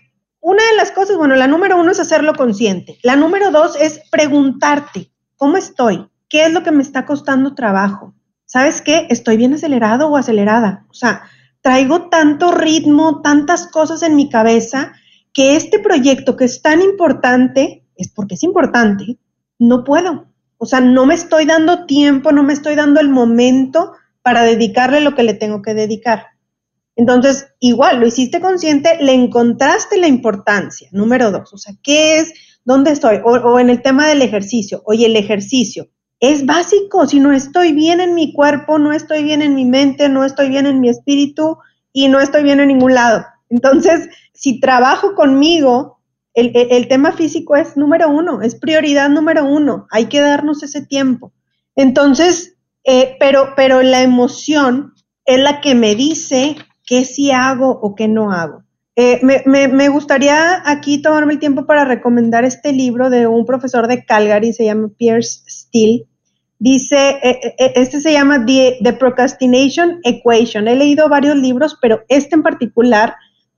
una 0.41 0.63
de 0.63 0.77
las 0.77 0.91
cosas, 0.91 1.17
bueno, 1.17 1.35
la 1.35 1.47
número 1.47 1.79
uno 1.79 1.91
es 1.91 2.01
hacerlo 2.01 2.35
consciente. 2.35 2.99
La 3.03 3.17
número 3.17 3.51
dos 3.51 3.77
es 3.81 4.01
preguntarte, 4.11 5.11
¿cómo 5.37 5.57
estoy? 5.57 6.07
¿Qué 6.29 6.45
es 6.45 6.53
lo 6.53 6.63
que 6.63 6.71
me 6.71 6.83
está 6.83 7.07
costando 7.07 7.55
trabajo? 7.55 8.15
¿Sabes 8.45 8.83
qué? 8.83 9.07
¿Estoy 9.09 9.37
bien 9.37 9.55
acelerado 9.55 10.09
o 10.09 10.17
acelerada? 10.17 10.85
O 10.91 10.95
sea, 10.95 11.23
traigo 11.63 12.09
tanto 12.11 12.53
ritmo, 12.53 13.23
tantas 13.23 13.67
cosas 13.69 14.03
en 14.03 14.17
mi 14.17 14.29
cabeza 14.29 14.93
que 15.35 15.57
este 15.57 15.81
proyecto 15.81 16.37
que 16.37 16.45
es 16.45 16.63
tan 16.63 16.81
importante, 16.81 17.85
es 17.97 18.11
porque 18.11 18.37
es 18.37 18.43
importante, 18.45 19.19
no 19.59 19.85
puedo. 19.85 20.29
O 20.57 20.67
sea, 20.67 20.81
no 20.81 21.05
me 21.05 21.15
estoy 21.15 21.45
dando 21.45 21.85
tiempo, 21.85 22.33
no 22.33 22.45
me 22.45 22.53
estoy 22.53 22.77
dando 22.77 23.01
el 23.01 23.09
momento 23.09 23.93
para 24.23 24.45
dedicarle 24.45 25.01
lo 25.01 25.15
que 25.15 25.25
le 25.25 25.35
tengo 25.35 25.61
que 25.61 25.75
dedicar. 25.75 26.29
Entonces, 26.97 27.49
igual, 27.59 27.99
lo 27.99 28.07
hiciste 28.07 28.41
consciente, 28.41 28.97
le 29.03 29.13
encontraste 29.13 29.99
la 29.99 30.07
importancia. 30.07 30.89
Número 30.93 31.33
dos, 31.33 31.53
o 31.53 31.59
sea, 31.59 31.75
¿qué 31.83 32.21
es? 32.21 32.33
¿Dónde 32.65 32.93
estoy? 32.93 33.17
O, 33.25 33.33
o, 33.33 33.59
en 33.59 33.69
el 33.69 33.83
tema 33.83 34.09
del 34.09 34.23
ejercicio. 34.23 34.83
Oye, 34.87 35.07
el 35.07 35.17
ejercicio 35.17 35.89
es 36.21 36.47
básico. 36.47 37.07
Si 37.07 37.19
no 37.19 37.33
estoy 37.33 37.73
bien 37.73 38.01
en 38.01 38.15
mi 38.15 38.33
cuerpo, 38.33 38.79
no 38.79 38.93
estoy 38.93 39.25
bien 39.25 39.43
en 39.43 39.57
mi 39.57 39.65
mente, 39.65 40.09
no 40.09 40.25
estoy 40.25 40.49
bien 40.49 40.67
en 40.67 40.81
mi 40.81 40.89
espíritu 40.89 41.59
y 41.93 42.09
no 42.09 42.21
estoy 42.21 42.45
bien 42.45 42.61
en 42.61 42.69
ningún 42.69 42.95
lado. 42.95 43.25
Entonces, 43.55 44.09
si 44.33 44.59
trabajo 44.59 45.15
conmigo, 45.15 46.01
el, 46.35 46.89
tema 46.89 47.13
físico 47.13 47.55
es 47.55 47.77
número 47.77 48.09
uno, 48.09 48.43
es 48.43 48.57
prioridad 48.57 49.09
número 49.09 49.45
uno, 49.45 49.87
hay 49.91 50.07
que 50.07 50.21
darnos 50.21 50.65
ese 50.65 50.85
tiempo. 50.85 51.33
Entonces, 51.77 52.55
Eh, 52.85 53.17
pero, 53.19 53.55
pero 53.57 53.83
la 53.83 54.03
emoción 54.03 54.93
es 55.25 55.41
la 55.41 55.61
que 55.63 55.75
me 55.75 55.95
dice 55.95 56.57
qué 56.87 57.05
sí 57.07 57.31
hago 57.31 57.71
o 57.71 57.95
qué 57.95 58.09
no 58.09 58.31
hago. 58.31 58.63
Eh, 58.97 59.21
me, 59.23 59.89
gustaría 59.89 60.63
aquí 60.71 61.03
tomarme 61.03 61.33
el 61.33 61.39
tiempo 61.41 61.67
para 61.67 61.85
recomendar 61.85 62.45
este 62.45 62.73
libro 62.73 63.11
de 63.11 63.27
un 63.27 63.45
profesor 63.45 63.89
de 63.89 64.05
Calgary, 64.05 64.53
se 64.53 64.67
llama 64.67 64.91
Pierce 64.97 65.43
Steele. 65.49 66.05
Dice, 66.59 67.19
eh, 67.23 67.55
este 67.75 68.01
se 68.01 68.13
llama 68.13 68.45
The, 68.47 68.79
The, 68.83 68.93
Procrastination 68.93 70.01
Equation. 70.05 70.69
He 70.69 70.77
leído 70.77 71.09
varios 71.09 71.37
libros, 71.37 71.77
pero 71.81 72.03
este 72.09 72.37
en 72.37 72.43
particular 72.43 73.17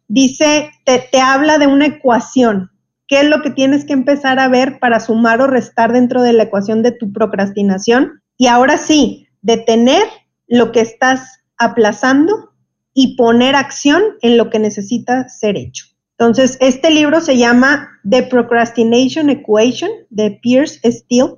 dice, 0.09 0.71
te, 0.85 0.99
te 1.11 1.21
habla 1.21 1.59
de 1.59 1.67
una 1.67 1.87
ecuación. 1.87 2.71
¿Qué 3.09 3.21
es 3.21 3.29
lo 3.29 3.43
que 3.43 3.51
tienes 3.51 3.85
que 3.85 3.93
empezar 3.93 4.39
a 4.39 4.49
ver 4.49 4.79
para 4.79 5.01
sumar 5.01 5.41
o 5.41 5.47
restar 5.47 5.93
dentro 5.93 6.23
de 6.23 6.33
la 6.33 6.45
ecuación 6.45 6.83
de 6.83 6.93
tu 6.93 7.13
procrastinación? 7.13 8.23
Y 8.37 8.49
ahora 8.49 8.79
sí, 8.79 9.29
detener 9.43 10.05
lo 10.49 10.73
que 10.73 10.81
estás 10.81 11.41
aplazando 11.57 12.53
y 12.95 13.17
poner 13.17 13.55
acción 13.55 14.03
en 14.23 14.37
lo 14.37 14.51
que 14.51 14.59
necesita 14.59 15.29
ser 15.29 15.57
hecho. 15.57 15.85
Entonces, 16.19 16.57
este 16.61 16.91
libro 16.91 17.21
se 17.21 17.37
llama 17.37 17.91
The 18.09 18.23
Procrastination 18.25 19.29
Equation 19.29 19.91
de 20.09 20.31
Pierce 20.31 20.81
Steele. 20.91 21.35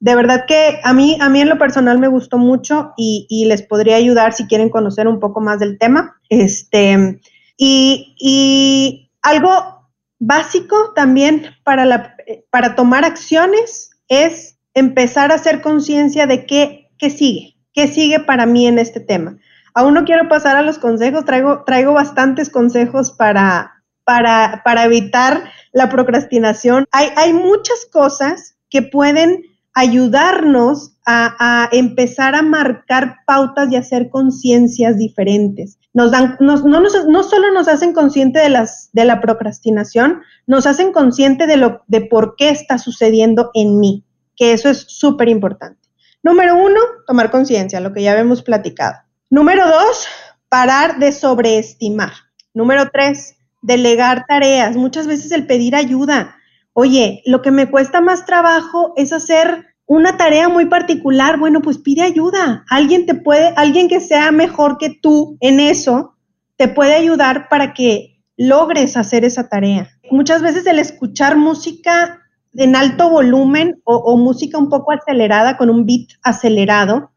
De 0.00 0.16
verdad 0.16 0.44
que 0.46 0.80
a 0.82 0.92
mí, 0.92 1.16
a 1.20 1.28
mí 1.28 1.40
en 1.40 1.48
lo 1.48 1.58
personal 1.58 1.98
me 2.00 2.08
gustó 2.08 2.36
mucho 2.36 2.92
y, 2.96 3.44
les 3.46 3.62
podría 3.62 3.96
ayudar 3.96 4.32
si 4.32 4.46
quieren 4.46 4.70
conocer 4.70 5.06
un 5.06 5.20
poco 5.20 5.40
más 5.40 5.60
del 5.60 5.78
tema. 5.78 6.16
Este, 6.28 7.20
y, 7.58 9.10
algo 9.20 9.90
básico 10.20 10.92
también 10.94 11.54
para, 11.64 12.16
para 12.50 12.76
tomar 12.76 13.04
acciones 13.04 13.90
es 14.08 14.58
empezar 14.74 15.32
a 15.32 15.34
hacer 15.34 15.60
conciencia 15.60 16.26
de 16.26 16.46
qué, 16.46 16.90
qué 16.98 17.10
sigue, 17.10 17.56
qué 17.74 17.88
sigue 17.88 18.20
para 18.20 18.46
mí 18.46 18.66
en 18.66 18.78
este 18.78 19.00
tema. 19.00 19.36
Aún 19.74 19.94
no 19.94 20.04
quiero 20.04 20.28
pasar 20.28 20.56
a 20.56 20.62
los 20.62 20.78
consejos, 20.78 21.24
traigo, 21.24 21.64
traigo 21.64 21.92
bastantes 21.92 22.48
consejos 22.48 23.10
para, 23.10 23.82
para, 24.04 24.62
para 24.64 24.84
evitar 24.84 25.50
la 25.72 25.88
procrastinación. 25.88 26.86
Hay, 26.92 27.08
hay 27.16 27.32
muchas 27.32 27.86
cosas 27.92 28.56
que 28.70 28.82
pueden 28.82 29.42
ayudarnos 29.78 30.92
a, 31.06 31.68
empezar 31.72 32.34
a 32.34 32.42
marcar 32.42 33.18
pautas 33.26 33.70
y 33.70 33.76
hacer 33.76 34.10
conciencias 34.10 34.98
diferentes. 34.98 35.78
Nos 35.98 36.12
dan, 36.12 36.36
nos, 36.38 36.64
no, 36.64 36.78
nos, 36.78 37.06
no, 37.08 37.24
solo 37.24 37.50
nos 37.50 37.66
hacen 37.66 37.92
consciente 37.92 38.38
de, 38.38 38.50
las, 38.50 38.88
de 38.92 39.04
la 39.04 39.20
procrastinación, 39.20 40.22
nos 40.46 40.64
hacen 40.64 40.92
consciente 40.92 41.48
de, 41.48 41.56
lo, 41.56 41.82
de 41.88 42.02
por 42.02 42.36
qué 42.36 42.50
está 42.50 42.78
sucediendo 42.78 43.50
en 43.52 43.80
mí, 43.80 44.04
que 44.36 44.52
eso 44.52 44.68
es 44.68 44.84
súper 44.86 45.28
importante. 45.28 45.88
Número 46.22 46.54
uno, 46.54 46.78
tomar 47.04 47.32
conciencia, 47.32 47.80
lo 47.80 47.92
que 47.92 48.02
ya 48.02 48.16
hemos 48.16 48.44
platicado. 48.44 48.94
Número 49.28 49.66
dos, 49.66 50.06
parar 50.48 51.00
de 51.00 51.10
sobreestimar. 51.10 52.12
Número 52.54 52.90
tres, 52.92 53.34
delegar 53.60 54.24
tareas. 54.28 54.76
Muchas 54.76 55.08
veces 55.08 55.32
el 55.32 55.48
pedir 55.48 55.74
ayuda. 55.74 56.36
Oye, 56.74 57.22
lo 57.26 57.42
que 57.42 57.50
me 57.50 57.68
cuesta 57.68 58.00
más 58.00 58.24
trabajo 58.24 58.92
es 58.94 59.12
hacer 59.12 59.67
una 59.88 60.16
tarea 60.16 60.48
muy 60.48 60.66
particular. 60.66 61.38
Bueno, 61.38 61.60
pues 61.60 61.78
pide 61.78 62.02
ayuda. 62.02 62.64
Alguien 62.70 63.06
te 63.06 63.14
puede, 63.14 63.52
alguien 63.56 63.88
que 63.88 64.00
sea 64.00 64.30
mejor 64.30 64.78
que 64.78 64.90
tú 64.90 65.36
en 65.40 65.58
eso, 65.58 66.14
te 66.56 66.68
puede 66.68 66.94
ayudar 66.94 67.48
para 67.48 67.74
que 67.74 68.20
logres 68.36 68.96
hacer 68.96 69.24
esa 69.24 69.48
tarea. 69.48 69.88
Muchas 70.10 70.42
veces 70.42 70.66
el 70.66 70.78
escuchar 70.78 71.36
música 71.36 72.20
en 72.54 72.76
alto 72.76 73.10
volumen 73.10 73.80
o, 73.84 74.16
música 74.16 74.58
un 74.58 74.68
poco 74.68 74.92
acelerada 74.92 75.56
con 75.56 75.70
un 75.70 75.86
beat 75.86 76.08
acelerado 76.22 77.10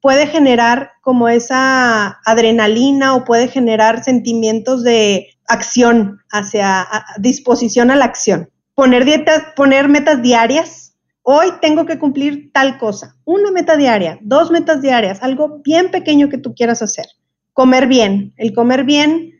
puede 0.00 0.26
generar 0.26 0.92
como 1.02 1.28
esa 1.28 2.20
adrenalina 2.24 3.14
o 3.14 3.24
puede 3.24 3.48
generar 3.48 4.04
sentimientos 4.04 4.84
de 4.84 5.28
acción 5.48 6.20
hacia 6.30 6.86
disposición 7.18 7.90
a 7.90 7.96
la 7.96 8.04
acción. 8.04 8.48
Poner 8.74 9.04
dietas, 9.04 9.42
poner 9.56 9.88
metas 9.88 10.22
diarias. 10.22 10.85
Hoy 11.28 11.48
tengo 11.60 11.86
que 11.86 11.98
cumplir 11.98 12.52
tal 12.52 12.78
cosa. 12.78 13.16
Una 13.24 13.50
meta 13.50 13.76
diaria, 13.76 14.16
dos 14.22 14.52
metas 14.52 14.80
diarias, 14.80 15.24
algo 15.24 15.60
bien 15.64 15.90
pequeño 15.90 16.28
que 16.28 16.38
tú 16.38 16.54
quieras 16.54 16.82
hacer. 16.82 17.06
Comer 17.52 17.88
bien. 17.88 18.32
El 18.36 18.54
comer 18.54 18.84
bien 18.84 19.32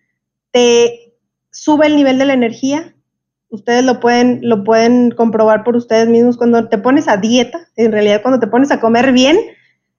te 0.50 1.14
sube 1.52 1.86
el 1.86 1.94
nivel 1.94 2.18
de 2.18 2.24
la 2.24 2.32
energía. 2.32 2.92
Ustedes 3.50 3.84
lo 3.84 4.00
pueden, 4.00 4.40
lo 4.42 4.64
pueden 4.64 5.12
comprobar 5.12 5.62
por 5.62 5.76
ustedes 5.76 6.08
mismos. 6.08 6.36
Cuando 6.36 6.68
te 6.68 6.76
pones 6.76 7.06
a 7.06 7.18
dieta, 7.18 7.68
en 7.76 7.92
realidad 7.92 8.20
cuando 8.20 8.40
te 8.40 8.48
pones 8.48 8.72
a 8.72 8.80
comer 8.80 9.12
bien, 9.12 9.38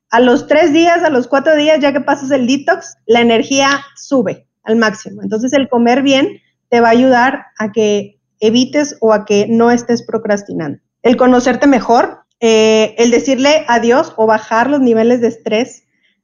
a 0.10 0.20
los 0.20 0.46
tres 0.46 0.74
días, 0.74 1.06
a 1.06 1.10
los 1.10 1.30
cuatro 1.30 1.56
días, 1.56 1.80
ya 1.80 1.94
que 1.94 2.02
pasas 2.02 2.32
el 2.32 2.48
detox, 2.48 2.98
la 3.06 3.22
energía 3.22 3.70
sube 3.96 4.46
al 4.64 4.76
máximo. 4.76 5.22
Entonces 5.24 5.54
el 5.54 5.70
comer 5.70 6.02
bien 6.02 6.42
te 6.68 6.82
va 6.82 6.90
a 6.90 6.92
ayudar 6.92 7.46
a 7.58 7.72
que 7.72 8.20
evites 8.42 8.98
o 9.00 9.14
a 9.14 9.24
que 9.24 9.48
no 9.48 9.72
estés 9.72 10.06
procrastinando. 10.06 10.80
El 11.04 11.18
conocerte 11.18 11.68
mejor, 11.68 12.20
eh, 12.40 12.96
el 12.98 13.12
decirle 13.12 13.66
adiós 13.68 14.14
o 14.18 14.28
bajar 14.28 14.70
los 14.70 14.82
niveles 14.82 15.22
de 15.22 15.28
estrés. 15.30 15.84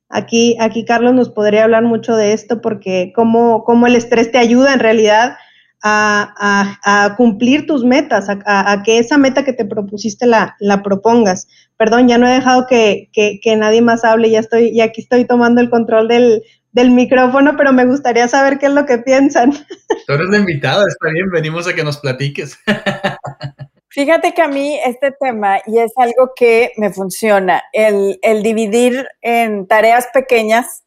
Aquí, 0.10 0.56
aquí 0.60 0.86
Carlos 0.86 1.14
nos 1.14 1.30
podría 1.30 1.64
hablar 1.64 1.84
mucho 1.84 2.16
de 2.16 2.34
esto 2.34 2.62
porque 2.62 3.12
cómo, 3.16 3.64
cómo 3.64 3.88
el 3.88 3.96
estrés 3.96 4.32
te 4.32 4.38
ayuda 4.38 4.74
en 4.74 4.80
realidad 4.80 5.38
a, 5.84 7.14
cumplir 7.18 7.68
tus 7.68 7.84
metas, 7.84 8.28
a, 8.30 8.84
que 8.84 9.00
esa 9.00 9.18
meta 9.18 9.44
que 9.44 9.54
te 9.54 9.66
propusiste 9.66 10.26
la, 10.26 10.56
la 10.60 10.82
propongas. 10.82 11.48
Perdón, 11.78 12.08
ya 12.08 12.18
no 12.18 12.28
he 12.28 12.34
dejado 12.34 12.68
que, 12.68 13.10
nadie 13.58 13.82
más 13.82 14.06
hable, 14.06 14.30
ya 14.30 14.40
estoy, 14.40 14.70
y 14.70 14.82
aquí 14.82 15.02
estoy 15.02 15.26
tomando 15.26 15.62
el 15.62 15.70
control 15.70 16.08
del, 16.08 16.44
micrófono, 16.92 17.56
pero 17.58 17.74
me 17.74 17.86
gustaría 17.86 18.28
saber 18.28 18.58
qué 18.58 18.68
es 18.68 18.74
lo 18.74 18.86
que 18.86 18.98
piensan. 19.00 19.52
Tú 19.52 20.14
eres 20.14 20.30
la 20.30 20.38
invitada, 20.38 20.86
está 20.88 21.10
bien, 21.14 21.30
venimos 21.32 21.68
a 21.68 21.74
que 21.74 21.84
nos 21.84 21.98
platiques. 21.98 22.58
Fíjate 23.94 24.34
que 24.34 24.42
a 24.42 24.48
mí 24.48 24.80
este 24.84 25.12
tema, 25.12 25.62
y 25.68 25.78
es 25.78 25.92
algo 25.98 26.32
que 26.36 26.72
me 26.78 26.92
funciona, 26.92 27.64
el, 27.74 28.18
dividir 28.42 29.08
en 29.22 29.68
tareas 29.68 30.08
pequeñas, 30.12 30.84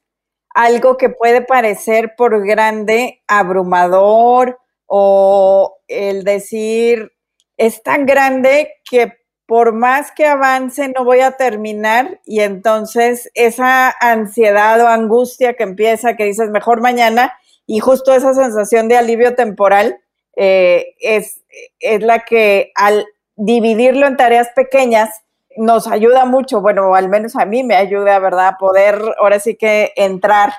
algo 0.53 0.97
que 0.97 1.09
puede 1.09 1.41
parecer 1.41 2.15
por 2.17 2.45
grande, 2.45 3.23
abrumador, 3.29 4.59
o 4.87 5.77
el 5.87 6.25
decir, 6.25 7.13
es 7.57 7.81
tan 7.85 8.07
grande 8.07 8.73
que 8.91 9.13
por 9.47 9.73
más 9.73 10.11
que 10.11 10.27
avance 10.27 10.89
no 10.89 11.05
voy 11.05 11.21
a 11.21 11.37
terminar 11.37 12.21
y 12.25 12.41
entonces 12.41 13.31
esa 13.35 13.95
ansiedad 14.01 14.81
o 14.81 14.89
angustia 14.89 15.55
que 15.55 15.63
empieza, 15.63 16.17
que 16.17 16.25
dices 16.25 16.51
mejor 16.51 16.81
mañana 16.81 17.33
y 17.67 17.79
justo 17.79 18.13
esa 18.13 18.35
sensación 18.35 18.89
de 18.89 18.97
alivio 18.97 19.37
temporal 19.37 20.01
eh, 20.37 20.95
es, 21.01 21.45
es 21.81 22.03
la 22.03 22.21
que 22.21 22.73
al 22.75 23.07
dividirlo 23.37 24.07
en 24.07 24.17
tareas 24.17 24.49
pequeñas 24.55 25.11
nos 25.57 25.87
ayuda 25.87 26.25
mucho, 26.25 26.61
bueno, 26.61 26.95
al 26.95 27.09
menos 27.09 27.37
a 27.37 27.47
mí 27.47 27.63
me 27.63 27.77
ayuda, 27.77 28.19
¿verdad? 28.19 28.49
A 28.49 28.57
poder 28.59 29.01
ahora 29.19 29.41
sí 29.41 29.57
que 29.57 29.93
entrar 29.97 30.53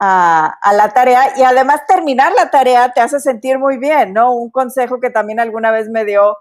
a, 0.00 0.58
la 0.72 0.90
tarea 0.90 1.32
y 1.36 1.42
además 1.42 1.82
terminar 1.86 2.32
la 2.32 2.50
tarea 2.50 2.92
te 2.92 3.00
hace 3.00 3.20
sentir 3.20 3.58
muy 3.58 3.78
bien, 3.78 4.12
¿no? 4.12 4.32
Un 4.32 4.50
consejo 4.50 5.00
que 5.00 5.10
también 5.10 5.40
alguna 5.40 5.70
vez 5.70 5.88
me 5.88 6.04
dio 6.04 6.36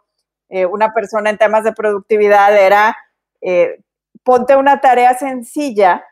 eh, 0.50 0.66
una 0.66 0.94
persona 0.94 1.30
en 1.30 1.38
temas 1.38 1.64
de 1.64 1.74
productividad 1.74 2.56
era, 2.56 2.96
eh, 3.42 3.80
ponte 4.24 4.56
una 4.56 4.80
tarea 4.80 5.18
sencilla, 5.18 6.06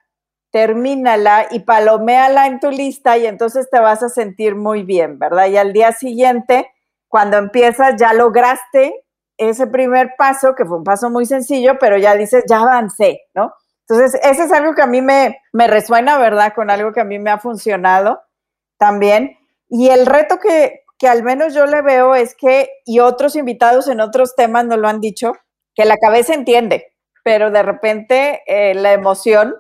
termínala 0.51 1.47
y 1.51 1.59
paloméala 1.59 2.47
en 2.47 2.59
tu 2.59 2.71
lista 2.71 3.17
y 3.17 3.25
entonces 3.25 3.69
te 3.69 3.79
vas 3.79 4.03
a 4.03 4.09
sentir 4.09 4.55
muy 4.55 4.83
bien, 4.83 5.19
¿verdad? 5.19 5.47
Y 5.47 5.57
al 5.57 5.73
día 5.73 5.91
siguiente, 5.91 6.71
cuando 7.15 7.37
empiezas, 7.37 7.95
ya 7.97 8.11
lograste 8.11 8.93
ese 9.37 9.67
primer 9.67 10.15
paso, 10.17 10.53
que 10.53 10.65
fue 10.65 10.79
un 10.79 10.83
paso 10.83 11.09
muy 11.09 11.25
sencillo, 11.25 11.79
pero 11.79 11.97
ya 11.97 12.13
dices, 12.13 12.43
ya 12.45 12.59
avancé, 12.59 13.21
¿no? 13.33 13.53
Entonces, 13.87 14.19
eso 14.21 14.43
es 14.43 14.51
algo 14.51 14.75
que 14.75 14.81
a 14.81 14.85
mí 14.85 15.01
me, 15.01 15.39
me 15.53 15.67
resuena, 15.67 16.17
¿verdad? 16.17 16.51
Con 16.53 16.69
algo 16.69 16.91
que 16.91 16.99
a 16.99 17.05
mí 17.05 17.17
me 17.17 17.31
ha 17.31 17.39
funcionado 17.39 18.21
también. 18.77 19.37
Y 19.69 19.91
el 19.91 20.05
reto 20.05 20.39
que, 20.39 20.81
que 20.99 21.07
al 21.07 21.23
menos 21.23 21.53
yo 21.53 21.65
le 21.67 21.81
veo 21.81 22.15
es 22.15 22.35
que, 22.35 22.69
y 22.83 22.99
otros 22.99 23.37
invitados 23.37 23.87
en 23.87 24.01
otros 24.01 24.35
temas 24.35 24.65
nos 24.65 24.79
lo 24.79 24.89
han 24.89 24.99
dicho, 24.99 25.37
que 25.73 25.85
la 25.85 25.95
cabeza 25.95 26.33
entiende, 26.33 26.91
pero 27.23 27.49
de 27.49 27.63
repente 27.63 28.41
eh, 28.45 28.73
la 28.73 28.91
emoción 28.91 29.55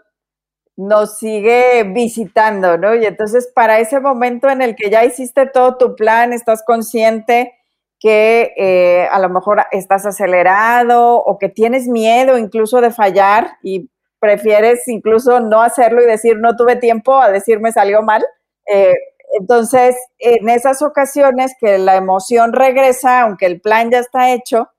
nos 0.77 1.17
sigue 1.17 1.83
visitando, 1.83 2.77
¿no? 2.77 2.95
Y 2.95 3.05
entonces 3.05 3.49
para 3.53 3.79
ese 3.79 3.99
momento 3.99 4.49
en 4.49 4.61
el 4.61 4.75
que 4.75 4.89
ya 4.89 5.05
hiciste 5.05 5.45
todo 5.47 5.77
tu 5.77 5.95
plan, 5.95 6.33
estás 6.33 6.63
consciente 6.65 7.53
que 7.99 8.53
eh, 8.57 9.07
a 9.09 9.19
lo 9.19 9.29
mejor 9.29 9.63
estás 9.71 10.05
acelerado 10.05 11.15
o 11.15 11.37
que 11.39 11.49
tienes 11.49 11.87
miedo 11.87 12.37
incluso 12.37 12.81
de 12.81 12.91
fallar 12.91 13.57
y 13.63 13.89
prefieres 14.19 14.87
incluso 14.87 15.39
no 15.39 15.61
hacerlo 15.61 16.01
y 16.01 16.05
decir 16.05 16.37
no 16.37 16.55
tuve 16.55 16.75
tiempo 16.75 17.21
a 17.21 17.31
decirme 17.31 17.71
salió 17.71 18.01
mal. 18.01 18.23
Eh, 18.67 18.93
entonces, 19.39 19.95
en 20.19 20.49
esas 20.49 20.81
ocasiones 20.81 21.53
que 21.59 21.77
la 21.77 21.95
emoción 21.95 22.53
regresa, 22.53 23.21
aunque 23.21 23.45
el 23.47 23.59
plan 23.61 23.91
ya 23.91 23.99
está 23.99 24.33
hecho, 24.33 24.69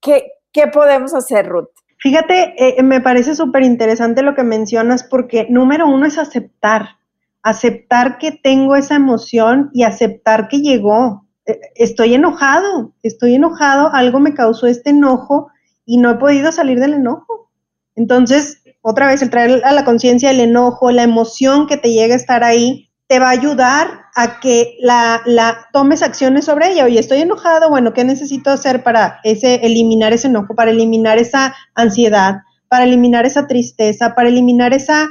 ¿qué, 0.00 0.32
qué 0.52 0.66
podemos 0.68 1.14
hacer, 1.14 1.46
Ruth? 1.48 1.70
Fíjate, 2.02 2.54
eh, 2.58 2.82
me 2.82 3.00
parece 3.00 3.36
súper 3.36 3.62
interesante 3.62 4.22
lo 4.22 4.34
que 4.34 4.42
mencionas 4.42 5.04
porque 5.04 5.46
número 5.48 5.86
uno 5.86 6.04
es 6.04 6.18
aceptar, 6.18 6.96
aceptar 7.44 8.18
que 8.18 8.32
tengo 8.32 8.74
esa 8.74 8.96
emoción 8.96 9.70
y 9.72 9.84
aceptar 9.84 10.48
que 10.48 10.58
llegó. 10.58 11.28
Eh, 11.46 11.60
estoy 11.76 12.14
enojado, 12.14 12.92
estoy 13.04 13.36
enojado, 13.36 13.94
algo 13.94 14.18
me 14.18 14.34
causó 14.34 14.66
este 14.66 14.90
enojo 14.90 15.52
y 15.86 15.98
no 15.98 16.10
he 16.10 16.14
podido 16.16 16.50
salir 16.50 16.80
del 16.80 16.94
enojo. 16.94 17.52
Entonces, 17.94 18.64
otra 18.80 19.06
vez, 19.06 19.22
el 19.22 19.30
traer 19.30 19.64
a 19.64 19.72
la 19.72 19.84
conciencia 19.84 20.32
el 20.32 20.40
enojo, 20.40 20.90
la 20.90 21.04
emoción 21.04 21.68
que 21.68 21.76
te 21.76 21.92
llega 21.92 22.14
a 22.14 22.16
estar 22.16 22.42
ahí, 22.42 22.90
te 23.06 23.20
va 23.20 23.28
a 23.28 23.30
ayudar 23.38 24.01
a 24.14 24.40
que 24.40 24.76
la, 24.80 25.22
la, 25.24 25.68
tomes 25.72 26.02
acciones 26.02 26.44
sobre 26.44 26.72
ella. 26.72 26.84
Oye, 26.84 26.98
estoy 26.98 27.22
enojado, 27.22 27.70
bueno, 27.70 27.92
¿qué 27.92 28.04
necesito 28.04 28.50
hacer 28.50 28.82
para 28.82 29.20
ese, 29.24 29.54
eliminar 29.66 30.12
ese 30.12 30.28
enojo, 30.28 30.54
para 30.54 30.70
eliminar 30.70 31.18
esa 31.18 31.54
ansiedad, 31.74 32.42
para 32.68 32.84
eliminar 32.84 33.24
esa 33.24 33.46
tristeza, 33.46 34.14
para 34.14 34.28
eliminar 34.28 34.74
esa, 34.74 35.08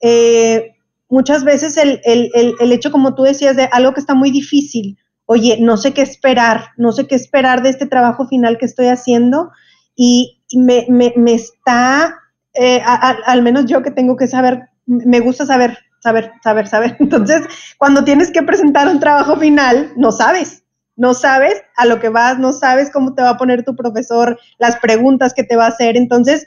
eh, 0.00 0.76
muchas 1.08 1.44
veces 1.44 1.76
el, 1.76 2.00
el, 2.04 2.30
el, 2.34 2.54
el, 2.58 2.72
hecho, 2.72 2.90
como 2.90 3.14
tú 3.14 3.22
decías, 3.22 3.56
de 3.56 3.68
algo 3.70 3.92
que 3.92 4.00
está 4.00 4.14
muy 4.14 4.30
difícil. 4.30 4.98
Oye, 5.26 5.58
no 5.60 5.76
sé 5.76 5.92
qué 5.92 6.02
esperar, 6.02 6.68
no 6.78 6.92
sé 6.92 7.06
qué 7.06 7.14
esperar 7.14 7.62
de 7.62 7.68
este 7.68 7.86
trabajo 7.86 8.26
final 8.28 8.56
que 8.56 8.64
estoy 8.64 8.86
haciendo 8.86 9.50
y 9.94 10.40
me, 10.54 10.86
me, 10.88 11.12
me 11.16 11.34
está, 11.34 12.16
eh, 12.54 12.80
a, 12.82 13.10
al 13.26 13.42
menos 13.42 13.66
yo 13.66 13.82
que 13.82 13.90
tengo 13.90 14.16
que 14.16 14.26
saber, 14.26 14.70
me 14.86 15.20
gusta 15.20 15.44
saber 15.44 15.76
saber, 16.00 16.32
saber, 16.42 16.66
saber. 16.66 16.96
Entonces, 17.00 17.42
cuando 17.78 18.04
tienes 18.04 18.30
que 18.30 18.42
presentar 18.42 18.88
un 18.88 19.00
trabajo 19.00 19.36
final, 19.36 19.92
no 19.96 20.12
sabes, 20.12 20.64
no 20.96 21.14
sabes 21.14 21.62
a 21.76 21.86
lo 21.86 22.00
que 22.00 22.08
vas, 22.08 22.38
no 22.38 22.52
sabes 22.52 22.90
cómo 22.90 23.14
te 23.14 23.22
va 23.22 23.30
a 23.30 23.36
poner 23.36 23.64
tu 23.64 23.76
profesor, 23.76 24.38
las 24.58 24.76
preguntas 24.76 25.32
que 25.34 25.44
te 25.44 25.56
va 25.56 25.66
a 25.66 25.70
hacer. 25.70 25.96
Entonces, 25.96 26.46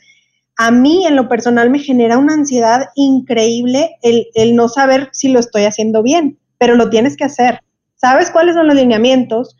a 0.58 0.72
mí 0.72 1.08
en 1.08 1.16
lo 1.16 1.30
personal 1.30 1.70
me 1.70 1.80
genera 1.80 2.18
una 2.18 2.34
ansiedad 2.34 2.90
increíble 2.96 3.98
el, 4.02 4.28
el 4.36 4.56
no 4.56 4.68
saber 4.68 5.10
si 5.14 5.30
lo 5.30 5.40
estoy 5.40 5.64
haciendo 5.64 6.04
bien, 6.04 6.38
pero 6.58 6.76
lo 6.76 6.90
tienes 6.90 7.16
que 7.16 7.24
hacer. 7.24 7.62
¿Sabes 7.96 8.30
cuáles 8.30 8.56
son 8.56 8.68
los 8.68 8.76
lineamientos? 8.76 9.56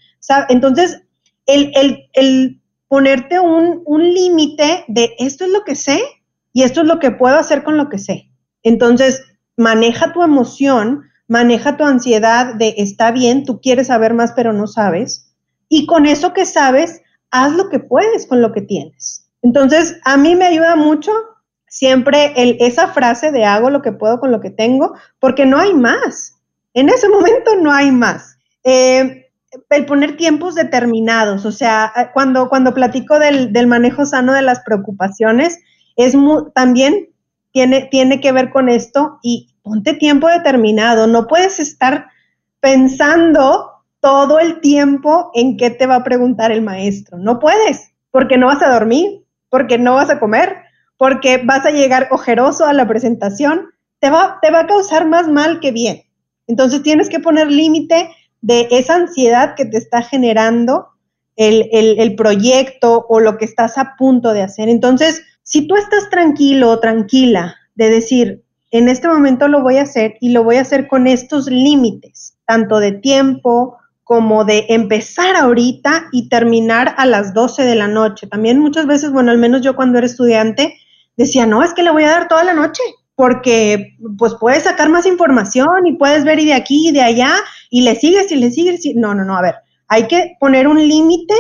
Entonces, 0.50 1.02
el, 1.46 1.72
el, 1.76 2.10
el 2.14 2.62
ponerte 2.88 3.40
un, 3.40 3.82
un 3.86 4.14
límite 4.14 4.84
de 4.88 5.16
esto 5.18 5.46
es 5.46 5.52
lo 5.52 5.64
que 5.64 5.76
sé 5.76 6.02
y 6.54 6.64
esto 6.64 6.82
es 6.82 6.88
lo 6.88 7.00
que 7.00 7.12
puedo 7.12 7.38
hacer 7.38 7.64
con 7.64 7.78
lo 7.78 7.90
que 7.90 7.98
sé. 7.98 8.30
Entonces, 8.64 9.24
maneja 9.58 10.14
tu 10.14 10.24
emoción, 10.24 11.04
maneja 11.28 11.78
tu 11.78 11.84
ansiedad 11.84 12.56
de 12.56 12.76
está 12.78 13.12
bien, 13.12 13.46
tú 13.46 13.62
quieres 13.62 13.88
saber 13.88 14.14
más 14.14 14.34
pero 14.34 14.54
no 14.54 14.68
sabes. 14.68 15.34
Y 15.70 15.86
con 15.86 16.06
eso 16.06 16.34
que 16.34 16.46
sabes, 16.46 17.02
haz 17.30 17.54
lo 17.54 17.70
que 17.70 17.80
puedes 17.80 18.28
con 18.28 18.42
lo 18.42 18.52
que 18.52 18.62
tienes. 18.62 19.30
Entonces, 19.42 19.98
a 20.04 20.18
mí 20.18 20.36
me 20.36 20.46
ayuda 20.46 20.76
mucho 20.76 21.12
siempre 21.68 22.34
el, 22.36 22.58
esa 22.60 22.90
frase 22.90 23.32
de 23.32 23.46
hago 23.46 23.70
lo 23.70 23.82
que 23.82 23.94
puedo 23.94 24.20
con 24.20 24.32
lo 24.32 24.42
que 24.42 24.50
tengo, 24.50 24.94
porque 25.20 25.46
no 25.46 25.58
hay 25.58 25.74
más. 25.74 26.36
En 26.74 26.90
ese 26.90 27.08
momento 27.08 27.56
no 27.56 27.72
hay 27.72 27.92
más. 27.92 28.38
Eh, 28.64 29.30
el 29.70 29.86
poner 29.86 30.18
tiempos 30.18 30.56
determinados, 30.56 31.46
o 31.46 31.52
sea, 31.52 32.12
cuando, 32.14 32.48
cuando 32.50 32.74
platico 32.74 33.20
del, 33.20 33.52
del 33.52 33.68
manejo 33.68 34.06
sano 34.06 34.34
de 34.34 34.42
las 34.42 34.62
preocupaciones, 34.62 35.60
es 35.96 36.16
también 36.54 37.10
tiene, 37.52 37.88
tiene 37.92 38.20
que 38.20 38.32
ver 38.32 38.50
con 38.50 38.70
esto 38.70 39.20
y 39.22 39.50
ponte 39.64 39.94
tiempo 39.94 40.28
determinado. 40.28 41.08
No 41.08 41.28
puedes 41.28 41.60
estar 41.60 42.08
pensando 42.60 43.72
todo 44.00 44.40
el 44.40 44.62
tiempo 44.62 45.32
en 45.34 45.58
qué 45.58 45.70
te 45.70 45.86
va 45.86 45.96
a 45.98 46.04
preguntar 46.04 46.52
el 46.52 46.62
maestro. 46.62 47.18
No 47.18 47.40
puedes, 47.40 47.92
porque 48.10 48.38
no 48.38 48.48
vas 48.48 48.62
a 48.62 48.74
dormir, 48.74 49.24
porque 49.50 49.78
no 49.78 49.96
vas 49.96 50.10
a 50.10 50.20
comer, 50.20 50.58
porque 50.98 51.42
vas 51.44 51.66
a 51.66 51.72
llegar 51.72 52.08
ojeroso 52.12 52.66
a 52.66 52.74
la 52.74 52.88
presentación. 52.88 53.68
Te 54.00 54.10
va, 54.10 54.40
te 54.42 54.52
va 54.52 54.62
a 54.62 54.68
causar 54.68 55.08
más 55.08 55.28
mal 55.28 55.60
que 55.60 55.72
bien. 55.72 56.04
Entonces 56.48 56.82
tienes 56.82 57.10
que 57.10 57.20
poner 57.20 57.52
límite 57.52 58.10
de 58.42 58.68
esa 58.72 58.96
ansiedad 58.96 59.54
que 59.56 59.66
te 59.66 59.78
está 59.78 60.02
generando 60.02 60.88
el, 61.36 61.70
el, 61.72 62.00
el, 62.00 62.16
proyecto 62.16 63.06
o 63.08 63.20
lo 63.20 63.38
que 63.38 63.46
estás 63.46 63.78
a 63.78 63.96
punto 63.98 64.34
de 64.34 64.42
hacer. 64.42 64.68
Entonces, 64.68 65.24
si 65.44 65.68
tú 65.68 65.76
estás 65.76 66.10
tranquilo 66.10 66.70
o 66.70 66.80
tranquila 66.80 67.56
de 67.76 67.90
decir, 67.90 68.44
en 68.72 68.88
este 68.88 69.08
momento 69.08 69.48
lo 69.48 69.62
voy 69.62 69.78
a 69.78 69.84
hacer 69.84 70.16
y 70.22 70.32
lo 70.32 70.44
voy 70.44 70.56
a 70.56 70.62
hacer 70.62 70.88
con 70.88 71.08
estos 71.08 71.48
límites, 71.48 72.38
tanto 72.46 72.80
de 72.80 72.94
tiempo 72.94 73.78
como 74.04 74.44
de 74.46 74.66
empezar 74.70 75.36
ahorita 75.36 76.08
y 76.12 76.30
terminar 76.30 76.96
a 76.98 77.06
las 77.06 77.34
12 77.34 77.64
de 77.64 77.76
la 77.76 77.88
noche. 77.88 78.28
También 78.28 78.60
muchas 78.60 78.86
veces, 78.86 79.12
bueno, 79.12 79.32
al 79.32 79.38
menos 79.38 79.62
yo 79.62 79.76
cuando 79.76 79.98
era 79.98 80.08
estudiante, 80.08 80.76
decía, 81.18 81.46
no, 81.46 81.64
es 81.64 81.74
que 81.74 81.84
le 81.84 81.92
voy 81.92 82.04
a 82.04 82.10
dar 82.10 82.28
toda 82.28 82.44
la 82.44 82.54
noche, 82.54 82.82
porque 83.16 83.96
pues 84.18 84.36
puedes 84.40 84.64
sacar 84.64 84.90
más 84.90 85.06
información 85.06 85.86
y 85.86 85.94
puedes 85.98 86.24
ver 86.24 86.40
y 86.40 86.46
de 86.46 86.54
aquí 86.54 86.90
y 86.90 86.92
de 86.92 87.02
allá 87.02 87.34
y 87.70 87.82
le 87.82 87.96
sigues 87.96 88.32
y 88.32 88.36
le 88.36 88.52
sigues. 88.52 88.86
Y... 88.86 88.96
No, 88.96 89.14
no, 89.14 89.24
no, 89.24 89.38
a 89.38 89.42
ver, 89.42 89.56
hay 89.88 90.08
que 90.08 90.36
poner 90.40 90.68
un 90.68 90.86
límite 90.86 91.36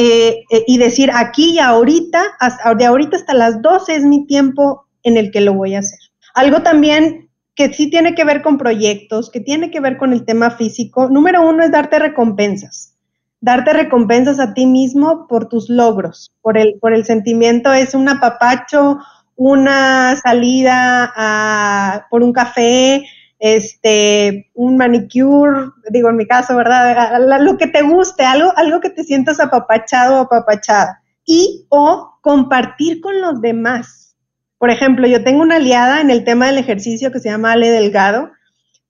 eh, 0.00 0.44
eh, 0.50 0.64
y 0.68 0.78
decir 0.78 1.10
aquí 1.12 1.54
y 1.54 1.58
ahorita, 1.58 2.22
hasta, 2.38 2.72
de 2.72 2.86
ahorita 2.86 3.16
hasta 3.16 3.34
las 3.34 3.60
12 3.62 3.96
es 3.96 4.04
mi 4.04 4.26
tiempo 4.26 4.86
en 5.02 5.16
el 5.16 5.32
que 5.32 5.40
lo 5.40 5.54
voy 5.54 5.74
a 5.74 5.80
hacer. 5.80 5.98
Algo 6.36 6.62
también 6.62 7.28
que 7.56 7.74
sí 7.74 7.90
tiene 7.90 8.14
que 8.14 8.22
ver 8.22 8.40
con 8.40 8.58
proyectos, 8.58 9.28
que 9.28 9.40
tiene 9.40 9.72
que 9.72 9.80
ver 9.80 9.96
con 9.96 10.12
el 10.12 10.24
tema 10.24 10.52
físico, 10.52 11.08
número 11.08 11.42
uno 11.42 11.64
es 11.64 11.72
darte 11.72 11.98
recompensas. 11.98 12.94
Darte 13.40 13.72
recompensas 13.72 14.38
a 14.38 14.54
ti 14.54 14.66
mismo 14.66 15.26
por 15.26 15.48
tus 15.48 15.68
logros, 15.68 16.30
por 16.42 16.56
el, 16.56 16.78
por 16.80 16.94
el 16.94 17.04
sentimiento, 17.04 17.72
es 17.72 17.92
un 17.92 18.08
apapacho, 18.08 18.98
una 19.34 20.14
salida 20.14 22.06
por 22.08 22.22
un 22.22 22.32
café, 22.32 23.04
este, 23.38 24.50
un 24.54 24.76
manicure, 24.76 25.70
digo 25.90 26.10
en 26.10 26.16
mi 26.16 26.26
caso, 26.26 26.56
¿verdad? 26.56 27.18
Lo 27.40 27.56
que 27.56 27.66
te 27.66 27.82
guste, 27.82 28.24
algo, 28.24 28.52
algo 28.56 28.80
que 28.80 28.90
te 28.90 29.04
sientas 29.04 29.40
apapachado 29.40 30.16
o 30.16 30.20
apapachada. 30.22 31.02
Y 31.24 31.66
o 31.68 32.18
compartir 32.22 33.00
con 33.00 33.20
los 33.20 33.40
demás. 33.40 34.16
Por 34.58 34.70
ejemplo, 34.70 35.06
yo 35.06 35.22
tengo 35.22 35.42
una 35.42 35.56
aliada 35.56 36.00
en 36.00 36.10
el 36.10 36.24
tema 36.24 36.46
del 36.46 36.58
ejercicio 36.58 37.12
que 37.12 37.20
se 37.20 37.28
llama 37.28 37.52
Ale 37.52 37.70
Delgado. 37.70 38.30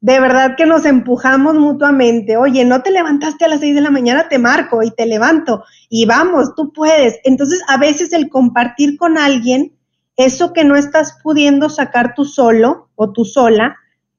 De 0.01 0.21
verdad 0.21 0.55
que 0.57 0.65
nos 0.65 0.87
empujamos 0.87 1.57
mutuamente. 1.57 2.37
Oye, 2.37 2.65
no 2.65 2.83
te 2.83 2.93
levantaste 2.93 3.45
a 3.45 3.49
las 3.49 3.61
seis 3.61 3.75
de 3.75 3.81
la 3.81 3.91
mañana, 3.91 4.29
te 4.29 4.39
marco 4.39 4.83
y 4.83 4.93
te 4.93 5.07
levanto 5.07 5.65
y 5.89 6.07
vamos, 6.07 6.55
tú 6.55 6.73
puedes. 6.73 7.19
Entonces, 7.25 7.63
a 7.69 7.79
veces 7.79 8.13
el 8.13 8.29
compartir 8.29 8.97
con 8.97 9.19
alguien 9.19 9.73
eso 10.17 10.53
que 10.53 10.65
no 10.65 10.77
estás 10.77 11.19
pudiendo 11.23 11.69
sacar 11.69 12.15
tú 12.15 12.25
solo 12.25 12.91
o 12.97 13.13
tú 13.13 13.25
sola, 13.25 13.77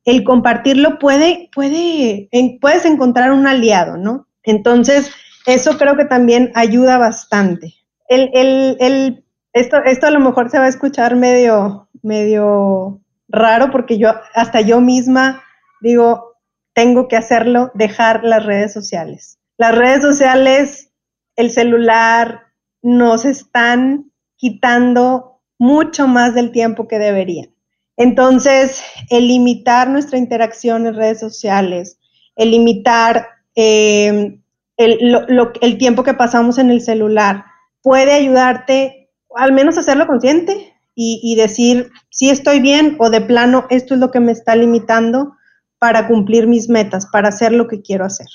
el 0.10 0.24
compartirlo 0.24 0.98
puede, 0.98 1.50
puede, 1.54 2.30
puedes 2.60 2.86
encontrar 2.86 3.32
un 3.32 3.46
aliado, 3.46 3.96
¿no? 3.98 4.28
Entonces, 4.44 5.12
eso 5.46 5.78
creo 5.78 5.96
que 5.96 6.06
también 6.06 6.52
ayuda 6.56 6.98
bastante. 6.98 7.76
El, 8.08 8.32
el, 8.34 8.78
el, 8.80 9.26
esto, 9.54 9.78
esto 9.86 10.08
a 10.08 10.12
lo 10.12 10.20
mejor 10.20 10.50
se 10.50 10.58
va 10.58 10.66
a 10.66 10.70
escuchar 10.70 11.16
medio, 11.16 11.90
medio 12.02 13.02
raro 13.28 13.70
porque 13.72 14.00
yo, 14.00 14.12
hasta 14.34 14.62
yo 14.62 14.82
misma 14.82 15.44
digo, 15.80 16.38
tengo 16.74 17.08
que 17.08 17.16
hacerlo, 17.16 17.72
dejar 17.76 18.24
las 18.24 18.46
redes 18.46 18.74
sociales. 18.74 19.38
Las 19.58 19.76
redes 19.76 20.02
sociales, 20.02 20.92
el 21.36 21.52
celular, 21.52 22.48
nos 22.82 23.26
están 23.26 24.12
quitando 24.38 25.42
mucho 25.60 26.08
más 26.08 26.34
del 26.34 26.52
tiempo 26.52 26.88
que 26.88 26.98
deberían. 26.98 27.50
Entonces, 28.00 28.82
el 29.10 29.28
limitar 29.28 29.90
nuestra 29.90 30.18
interacción 30.18 30.88
en 30.88 30.96
redes 30.96 31.20
sociales, 31.20 32.00
el 32.38 32.52
limitar 32.52 33.28
eh, 33.56 34.40
el, 34.78 35.78
tiempo 35.78 36.04
que 36.04 36.14
pasamos 36.14 36.58
en 36.60 36.72
el 36.72 36.80
celular, 36.80 37.44
puede 37.84 38.14
ayudarte 38.14 39.10
al 39.36 39.52
menos 39.52 39.76
a 39.76 39.82
hacerlo 39.82 40.08
consciente 40.08 40.74
y, 40.96 41.20
y 41.22 41.36
decir 41.36 41.92
si 42.10 42.30
estoy 42.30 42.62
bien 42.62 42.96
o 43.00 43.10
de 43.10 43.20
plano 43.20 43.68
esto 43.70 43.96
es 43.96 44.00
lo 44.00 44.12
que 44.12 44.22
me 44.22 44.32
está 44.32 44.56
limitando 44.56 45.34
para 45.78 46.08
cumplir 46.08 46.48
mis 46.48 46.70
metas, 46.70 47.06
para 47.12 47.28
hacer 47.28 47.52
lo 47.52 47.68
que 47.68 47.82
quiero 47.82 48.06
hacer. 48.06 48.28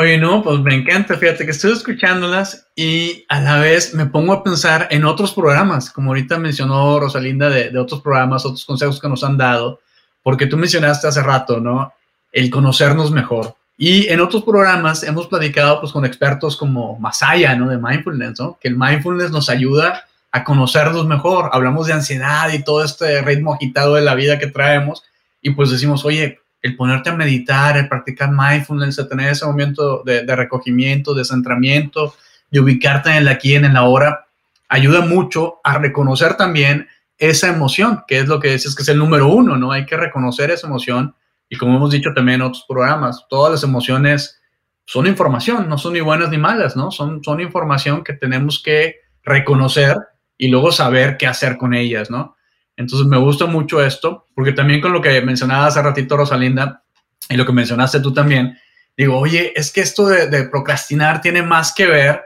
Oye, 0.00 0.16
no, 0.16 0.44
pues 0.44 0.60
me 0.60 0.76
encanta, 0.76 1.16
fíjate 1.16 1.44
que 1.44 1.50
estoy 1.50 1.72
escuchándolas 1.72 2.68
y 2.76 3.24
a 3.28 3.40
la 3.40 3.58
vez 3.58 3.94
me 3.94 4.06
pongo 4.06 4.32
a 4.32 4.44
pensar 4.44 4.86
en 4.92 5.04
otros 5.04 5.32
programas, 5.32 5.90
como 5.90 6.10
ahorita 6.10 6.38
mencionó 6.38 7.00
Rosalinda, 7.00 7.50
de, 7.50 7.76
otros 7.76 8.00
programas, 8.00 8.46
otros 8.46 8.64
consejos 8.64 9.00
que 9.00 9.08
nos 9.08 9.24
han 9.24 9.36
dado, 9.36 9.80
porque 10.22 10.46
tú 10.46 10.56
mencionaste 10.56 11.08
hace 11.08 11.20
rato, 11.20 11.58
¿no? 11.58 11.92
El 12.30 12.48
conocernos 12.48 13.10
mejor. 13.10 13.56
Y 13.76 14.06
en 14.06 14.20
otros 14.20 14.44
programas 14.44 15.02
hemos 15.02 15.26
platicado 15.26 15.80
pues 15.80 15.90
con 15.90 16.04
expertos 16.04 16.56
como 16.56 16.96
Masaya, 17.00 17.56
¿no? 17.56 17.68
De 17.68 17.78
mindfulness, 17.78 18.38
¿no? 18.38 18.56
Que 18.60 18.68
el 18.68 18.76
mindfulness 18.78 19.32
nos 19.32 19.50
ayuda 19.50 20.04
a 20.30 20.44
conocernos 20.44 21.08
mejor. 21.08 21.50
Hablamos 21.52 21.88
de 21.88 21.94
ansiedad 21.94 22.52
y 22.52 22.62
todo 22.62 22.84
este 22.84 23.20
ritmo 23.22 23.54
agitado 23.54 23.96
de 23.96 24.02
la 24.02 24.14
vida 24.14 24.38
que 24.38 24.46
traemos 24.46 25.02
y 25.42 25.50
pues 25.50 25.70
decimos, 25.70 26.04
oye, 26.04 26.38
el 26.62 26.76
ponerte 26.76 27.10
a 27.10 27.14
meditar, 27.14 27.76
el 27.76 27.88
practicar 27.88 28.30
mindfulness, 28.30 29.06
tener 29.08 29.30
ese 29.30 29.46
momento 29.46 30.02
de, 30.04 30.24
recogimiento, 30.34 31.14
de 31.14 31.24
centramiento, 31.24 32.14
de 32.50 32.60
ubicarte 32.60 33.10
en 33.10 33.16
el 33.16 33.28
aquí, 33.28 33.54
en 33.54 33.64
el 33.64 33.76
ahora, 33.76 34.26
ayuda 34.68 35.00
mucho 35.00 35.60
a 35.64 35.78
reconocer 35.78 36.34
también 36.34 36.88
esa 37.16 37.48
emoción, 37.48 38.04
que 38.06 38.18
es 38.18 38.28
lo 38.28 38.40
que 38.40 38.52
dices 38.52 38.74
que 38.74 38.82
es 38.82 38.88
el 38.88 38.98
número 38.98 39.28
uno, 39.28 39.56
¿no? 39.56 39.72
Hay 39.72 39.86
que 39.86 39.96
reconocer 39.96 40.50
esa 40.50 40.66
emoción 40.66 41.14
y 41.48 41.56
como 41.56 41.76
hemos 41.76 41.90
dicho 41.90 42.10
también 42.14 42.36
en 42.36 42.46
otros 42.46 42.64
programas, 42.68 43.26
todas 43.28 43.52
las 43.52 43.64
emociones 43.64 44.40
son 44.84 45.06
información, 45.06 45.68
no 45.68 45.78
son 45.78 45.94
ni 45.94 46.00
buenas 46.00 46.30
ni 46.30 46.38
malas, 46.38 46.76
¿no? 46.76 46.90
Son, 46.90 47.22
son 47.22 47.40
información 47.40 48.04
que 48.04 48.12
tenemos 48.12 48.62
que 48.62 48.96
reconocer 49.22 49.96
y 50.36 50.48
luego 50.48 50.72
saber 50.72 51.16
qué 51.16 51.26
hacer 51.26 51.56
con 51.56 51.74
ellas, 51.74 52.10
¿no? 52.10 52.36
Entonces 52.78 53.08
me 53.08 53.18
gusta 53.18 53.46
mucho 53.46 53.82
esto, 53.82 54.26
porque 54.36 54.52
también 54.52 54.80
con 54.80 54.92
lo 54.92 55.02
que 55.02 55.20
mencionaba 55.20 55.66
hace 55.66 55.82
ratito 55.82 56.16
Rosalinda 56.16 56.80
y 57.28 57.36
lo 57.36 57.44
que 57.44 57.52
mencionaste 57.52 57.98
tú 57.98 58.14
también, 58.14 58.56
digo, 58.96 59.18
oye, 59.18 59.52
es 59.56 59.72
que 59.72 59.80
esto 59.80 60.06
de, 60.06 60.44
procrastinar 60.44 61.20
tiene 61.20 61.42
más 61.42 61.74
que 61.74 61.86
ver 61.86 62.22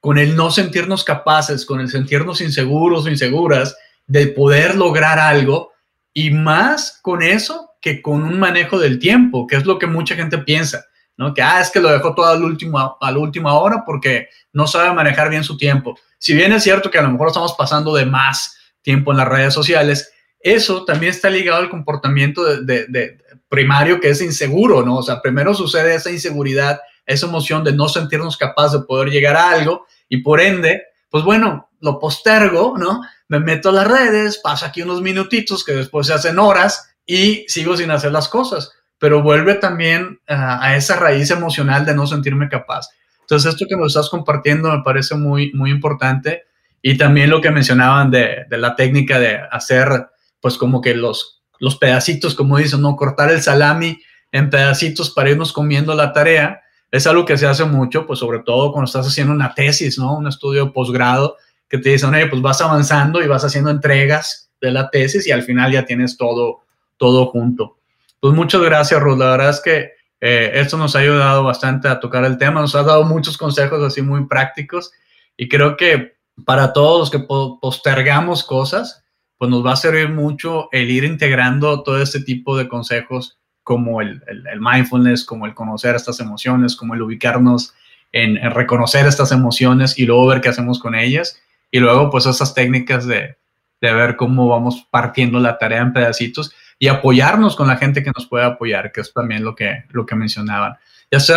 con 0.00 0.18
el 0.18 0.36
no 0.36 0.52
sentirnos 0.52 1.02
capaces, 1.02 1.66
con 1.66 1.80
el 1.80 1.90
sentirnos 1.90 2.40
inseguros 2.40 3.04
o 3.04 3.10
inseguras 3.10 3.76
de 4.06 4.28
poder 4.28 4.76
lograr 4.76 5.18
algo 5.18 5.72
y 6.14 6.30
más 6.30 7.00
con 7.02 7.20
eso 7.20 7.72
que 7.80 8.00
con 8.00 8.22
un 8.22 8.38
manejo 8.38 8.78
del 8.78 9.00
tiempo, 9.00 9.44
que 9.44 9.56
es 9.56 9.66
lo 9.66 9.76
que 9.76 9.88
mucha 9.88 10.14
gente 10.14 10.38
piensa, 10.38 10.84
¿no? 11.16 11.34
Que, 11.34 11.42
ah, 11.42 11.60
es 11.60 11.72
que 11.72 11.80
lo 11.80 11.90
dejó 11.90 12.14
todo 12.14 12.26
al 12.26 12.44
último, 12.44 12.96
a 13.00 13.10
la 13.10 13.18
última 13.18 13.54
hora 13.54 13.82
porque 13.84 14.28
no 14.52 14.68
sabe 14.68 14.94
manejar 14.94 15.30
bien 15.30 15.42
su 15.42 15.56
tiempo. 15.56 15.98
Si 16.16 16.32
bien 16.32 16.52
es 16.52 16.62
cierto 16.62 16.92
que 16.92 16.98
a 16.98 17.02
lo 17.02 17.10
mejor 17.10 17.26
estamos 17.26 17.56
pasando 17.58 17.92
de 17.92 18.06
más 18.06 18.56
tiempo 18.86 19.10
en 19.10 19.16
las 19.16 19.26
redes 19.26 19.52
sociales, 19.52 20.12
eso 20.38 20.84
también 20.84 21.10
está 21.10 21.28
ligado 21.28 21.58
al 21.58 21.68
comportamiento 21.68 22.44
de, 22.44 23.18
primario 23.48 23.98
que 24.00 24.10
es 24.10 24.22
inseguro, 24.22 24.84
¿no? 24.84 24.98
O 24.98 25.02
sea, 25.02 25.20
primero 25.20 25.54
sucede 25.54 25.96
esa 25.96 26.12
inseguridad, 26.12 26.80
esa 27.04 27.26
emoción 27.26 27.64
de 27.64 27.72
no 27.72 27.88
sentirnos 27.88 28.36
capaces 28.36 28.78
de 28.80 28.86
poder 28.86 29.08
llegar 29.08 29.34
a 29.34 29.50
algo 29.50 29.86
y 30.08 30.18
por 30.18 30.40
ende, 30.40 30.84
pues 31.10 31.24
bueno, 31.24 31.68
lo 31.80 31.98
postergo, 31.98 32.76
¿no? 32.78 33.02
Me 33.26 33.40
meto 33.40 33.70
a 33.70 33.72
las 33.72 33.88
redes, 33.88 34.38
paso 34.38 34.66
aquí 34.66 34.82
unos 34.82 35.02
minutitos 35.02 35.64
que 35.64 35.72
después 35.72 36.06
se 36.06 36.14
hacen 36.14 36.38
horas 36.38 36.94
y 37.04 37.44
sigo 37.48 37.76
sin 37.76 37.90
hacer 37.90 38.12
las 38.12 38.28
cosas, 38.28 38.70
pero 38.98 39.20
vuelve 39.20 39.54
también 39.54 40.20
a 40.28 40.76
esa 40.76 40.94
raíz 40.94 41.32
emocional 41.32 41.84
de 41.84 41.94
no 41.94 42.06
sentirme 42.06 42.48
capaz. 42.48 42.88
Entonces, 43.22 43.52
esto 43.52 43.66
que 43.68 43.76
nos 43.76 43.88
estás 43.88 44.10
compartiendo 44.10 44.70
me 44.70 44.84
parece 44.84 45.16
muy, 45.16 45.52
muy 45.54 45.72
importante 45.72 46.45
y 46.88 46.96
también 46.96 47.30
lo 47.30 47.40
que 47.40 47.50
mencionaban 47.50 48.12
de, 48.12 48.46
la 48.48 48.76
técnica 48.76 49.18
de 49.18 49.40
hacer, 49.50 50.06
pues 50.40 50.56
como 50.56 50.80
que 50.80 50.94
los, 50.94 51.42
los 51.58 51.74
pedacitos, 51.78 52.36
como 52.36 52.58
dicen, 52.58 52.80
¿no? 52.80 52.94
Cortar 52.94 53.32
el 53.32 53.42
salami 53.42 54.00
en 54.30 54.50
pedacitos 54.50 55.10
para 55.10 55.30
irnos 55.30 55.52
comiendo 55.52 55.94
la 55.94 56.12
tarea 56.12 56.60
es 56.92 57.08
algo 57.08 57.24
que 57.24 57.36
se 57.36 57.44
hace 57.44 57.64
mucho, 57.64 58.06
pues 58.06 58.20
sobre 58.20 58.38
todo 58.38 58.70
cuando 58.70 58.84
estás 58.86 59.04
haciendo 59.04 59.32
una 59.32 59.52
tesis, 59.52 59.98
¿no? 59.98 60.16
Un 60.16 60.28
estudio 60.28 60.72
posgrado, 60.72 61.36
que 61.68 61.78
te 61.78 61.90
dicen, 61.90 62.14
oye, 62.14 62.28
pues 62.28 62.40
vas 62.40 62.60
avanzando 62.60 63.20
y 63.20 63.26
vas 63.26 63.44
haciendo 63.44 63.70
entregas 63.70 64.52
de 64.60 64.70
la 64.70 64.88
tesis 64.88 65.26
y 65.26 65.32
al 65.32 65.42
final 65.42 65.72
ya 65.72 65.84
tienes 65.84 66.16
todo, 66.16 66.60
todo 66.98 67.26
junto. 67.26 67.78
Pues 68.20 68.32
muchas 68.32 68.62
gracias, 68.62 69.02
Ruth. 69.02 69.18
La 69.18 69.32
verdad 69.32 69.50
es 69.50 69.60
que 69.60 69.90
eh, 70.20 70.52
esto 70.54 70.76
nos 70.76 70.94
ha 70.94 71.00
ayudado 71.00 71.42
bastante 71.42 71.88
a 71.88 71.98
tocar 71.98 72.24
el 72.24 72.38
tema, 72.38 72.60
nos 72.60 72.76
ha 72.76 72.84
dado 72.84 73.02
muchos 73.02 73.36
consejos 73.36 73.82
así 73.82 74.02
muy 74.02 74.28
prácticos 74.28 74.92
y 75.36 75.48
creo 75.48 75.76
que 75.76 76.15
para 76.44 76.72
todos 76.72 77.00
los 77.00 77.10
que 77.10 77.26
postergamos 77.60 78.44
cosas, 78.44 79.04
pues 79.38 79.50
nos 79.50 79.64
va 79.64 79.72
a 79.72 79.76
servir 79.76 80.10
mucho 80.10 80.68
el 80.72 80.90
ir 80.90 81.04
integrando 81.04 81.82
todo 81.82 82.00
este 82.00 82.20
tipo 82.20 82.56
de 82.56 82.68
consejos 82.68 83.38
como 83.62 84.00
el, 84.00 84.22
mindfulness, 84.60 85.24
como 85.24 85.46
el 85.46 85.54
conocer 85.54 85.96
estas 85.96 86.20
emociones, 86.20 86.76
como 86.76 86.94
el 86.94 87.02
ubicarnos 87.02 87.74
en, 88.12 88.36
reconocer 88.52 89.06
estas 89.06 89.32
emociones 89.32 89.98
y 89.98 90.06
luego 90.06 90.26
ver 90.26 90.40
qué 90.40 90.50
hacemos 90.50 90.78
con 90.78 90.94
ellas. 90.94 91.40
Y 91.70 91.80
luego, 91.80 92.10
pues, 92.10 92.26
esas 92.26 92.54
técnicas 92.54 93.06
de, 93.06 93.36
ver 93.80 94.16
cómo 94.16 94.48
vamos 94.48 94.86
partiendo 94.90 95.38
la 95.38 95.58
tarea 95.58 95.80
en 95.80 95.92
pedacitos 95.92 96.52
y 96.78 96.88
apoyarnos 96.88 97.56
con 97.56 97.68
la 97.68 97.76
gente 97.76 98.02
que 98.02 98.12
nos 98.14 98.26
puede 98.26 98.44
apoyar, 98.44 98.92
que 98.92 99.00
es 99.00 99.12
también 99.12 99.44
lo 99.44 99.54
que, 99.54 99.84
lo 99.90 100.06
que 100.06 100.14
mencionaban. 100.14 100.76
Ya 101.10 101.18
estoy 101.18 101.36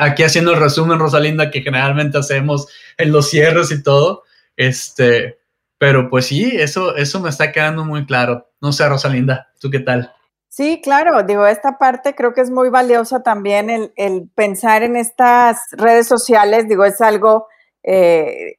aquí 0.00 0.22
haciendo 0.22 0.52
el 0.52 0.60
resumen, 0.60 0.98
Rosalinda, 0.98 1.50
que 1.50 1.62
generalmente 1.62 2.18
hacemos 2.18 2.68
en 2.96 3.12
los 3.12 3.30
cierres 3.30 3.72
y 3.72 3.82
todo. 3.82 4.24
Este, 4.60 5.38
pero 5.78 6.10
pues 6.10 6.26
sí, 6.26 6.50
eso, 6.54 6.94
eso 6.94 7.18
me 7.20 7.30
está 7.30 7.50
quedando 7.50 7.82
muy 7.82 8.04
claro. 8.04 8.46
No 8.60 8.72
sé, 8.72 8.86
Rosalinda, 8.86 9.48
¿tú 9.58 9.70
qué 9.70 9.78
tal? 9.78 10.12
Sí, 10.50 10.82
claro, 10.84 11.22
digo, 11.22 11.46
esta 11.46 11.78
parte 11.78 12.14
creo 12.14 12.34
que 12.34 12.42
es 12.42 12.50
muy 12.50 12.68
valiosa 12.68 13.22
también 13.22 13.90
el, 13.96 14.30
pensar 14.34 14.82
en 14.82 14.96
estas 14.96 15.62
redes 15.72 16.06
sociales, 16.06 16.68
digo, 16.68 16.84
es 16.84 17.00
algo 17.00 17.46
eh, 17.82 18.56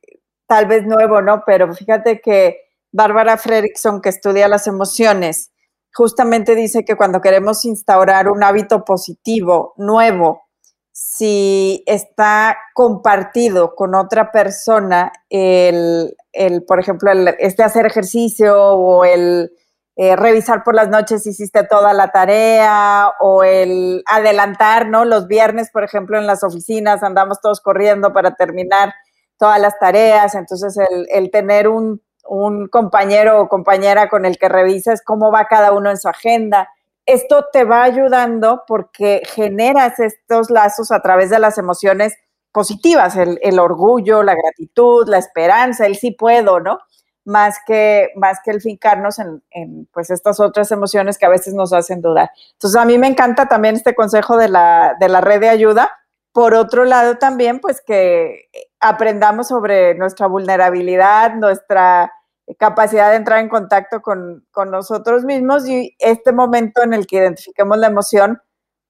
tal 0.47 0.65
vez 0.65 0.87
nuevo, 0.87 1.21
¿no? 1.21 1.43
Pero 1.45 1.71
fíjate 1.75 2.19
que 2.19 2.61
Bárbara 2.91 3.37
Fredrickson, 3.37 4.01
que 4.01 4.09
estudia 4.09 4.47
las 4.47 4.65
emociones, 4.65 5.51
justamente 5.93 6.55
dice 6.55 6.83
que 6.83 6.95
cuando 6.95 7.21
queremos 7.21 7.63
instaurar 7.63 8.27
un 8.27 8.41
hábito 8.43 8.83
positivo, 8.85 9.75
nuevo, 9.77 10.47
si 10.91 11.83
está 11.87 12.57
compartido 12.73 13.75
con 13.75 13.95
otra 13.95 14.31
persona, 14.31 15.11
el, 15.29 16.15
el 16.33 16.63
por 16.63 16.79
ejemplo, 16.79 17.11
el, 17.11 17.29
este 17.39 17.63
hacer 17.63 17.85
ejercicio 17.85 18.57
o 18.57 19.05
el 19.05 19.51
eh, 19.97 20.15
revisar 20.15 20.63
por 20.63 20.73
las 20.73 20.89
noches 20.89 21.23
si 21.23 21.29
hiciste 21.29 21.63
toda 21.65 21.93
la 21.93 22.07
tarea 22.07 23.11
o 23.19 23.43
el 23.43 24.03
adelantar, 24.07 24.87
¿no? 24.87 25.05
Los 25.05 25.27
viernes, 25.27 25.69
por 25.69 25.83
ejemplo, 25.83 26.17
en 26.17 26.27
las 26.27 26.43
oficinas 26.43 27.03
andamos 27.03 27.41
todos 27.41 27.61
corriendo 27.61 28.13
para 28.13 28.35
terminar 28.35 28.93
todas 29.37 29.59
las 29.59 29.77
tareas, 29.79 30.33
entonces 30.35 30.77
el, 31.09 31.29
tener 31.31 31.67
un, 31.67 32.01
un, 32.27 32.67
compañero 32.67 33.41
o 33.41 33.49
compañera 33.49 34.07
con 34.07 34.25
el 34.25 34.37
que 34.37 34.49
revises 34.49 35.01
cómo 35.03 35.31
va 35.31 35.45
cada 35.45 35.71
uno 35.71 35.89
en 35.89 35.97
su 35.97 36.07
agenda. 36.07 36.69
Esto 37.05 37.45
te 37.51 37.63
va 37.63 37.83
ayudando 37.83 38.63
porque 38.67 39.23
generas 39.25 39.99
estos 39.99 40.49
lazos 40.49 40.91
a 40.91 41.01
través 41.01 41.29
de 41.29 41.39
las 41.39 41.57
emociones 41.57 42.15
positivas, 42.51 43.15
el, 43.15 43.59
orgullo, 43.59 44.23
la 44.23 44.35
gratitud, 44.35 45.07
la 45.07 45.17
esperanza, 45.17 45.85
el 45.85 45.95
sí 45.95 46.11
puedo, 46.11 46.59
¿no? 46.59 46.79
más 47.23 47.57
que, 47.65 48.09
más 48.15 48.39
que 48.43 48.51
el 48.51 48.61
fincarnos 48.61 49.19
en, 49.19 49.87
pues 49.93 50.09
estas 50.09 50.39
otras 50.39 50.71
emociones 50.71 51.17
que 51.17 51.25
a 51.25 51.29
veces 51.29 51.53
nos 51.53 51.71
hacen 51.73 52.01
dudar. 52.01 52.31
Entonces 52.53 52.79
a 52.79 52.85
mí 52.85 52.97
me 52.97 53.07
encanta 53.07 53.47
también 53.47 53.75
este 53.75 53.95
consejo 53.95 54.37
de 54.37 54.49
la, 54.49 54.95
de 54.99 55.07
la 55.07 55.21
red 55.21 55.39
de 55.39 55.49
ayuda. 55.49 55.99
Por 56.31 56.53
otro 56.55 56.85
lado 56.85 57.17
también 57.17 57.59
pues 57.59 57.81
que 57.85 58.49
aprendamos 58.79 59.49
sobre 59.49 59.95
nuestra 59.95 60.27
vulnerabilidad, 60.27 61.35
nuestra 61.35 62.11
capacidad 62.57 63.09
de 63.09 63.17
entrar 63.17 63.39
en 63.39 63.49
contacto 63.49 64.01
con, 64.01 64.45
con 64.51 64.71
nosotros 64.71 65.23
mismos 65.23 65.67
y 65.67 65.95
este 65.99 66.31
momento 66.31 66.81
en 66.83 66.93
el 66.93 67.07
que 67.07 67.17
identifiquemos 67.17 67.77
la 67.77 67.87
emoción 67.87 68.41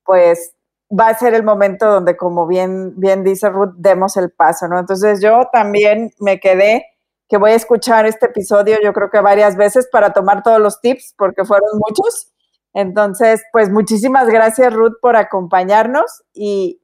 pues 0.03 0.55
va 0.91 1.07
a 1.07 1.17
ser 1.17 1.33
el 1.33 1.43
momento 1.43 1.89
donde 1.89 2.17
como 2.17 2.47
bien, 2.47 2.99
bien 2.99 3.23
dice 3.23 3.49
Ruth, 3.49 3.73
demos 3.77 4.17
el 4.17 4.31
paso, 4.31 4.67
¿no? 4.67 4.79
Entonces 4.79 5.21
yo 5.21 5.47
también 5.51 6.11
me 6.19 6.39
quedé 6.39 6.85
que 7.29 7.37
voy 7.37 7.51
a 7.51 7.55
escuchar 7.55 8.05
este 8.05 8.25
episodio 8.25 8.77
yo 8.83 8.91
creo 8.91 9.09
que 9.09 9.21
varias 9.21 9.55
veces 9.55 9.87
para 9.89 10.11
tomar 10.11 10.43
todos 10.43 10.59
los 10.59 10.81
tips, 10.81 11.15
porque 11.17 11.45
fueron 11.45 11.69
muchos. 11.75 12.33
Entonces, 12.73 13.41
pues 13.53 13.69
muchísimas 13.69 14.27
gracias 14.27 14.73
Ruth 14.73 14.95
por 15.01 15.15
acompañarnos 15.15 16.23
y 16.33 16.80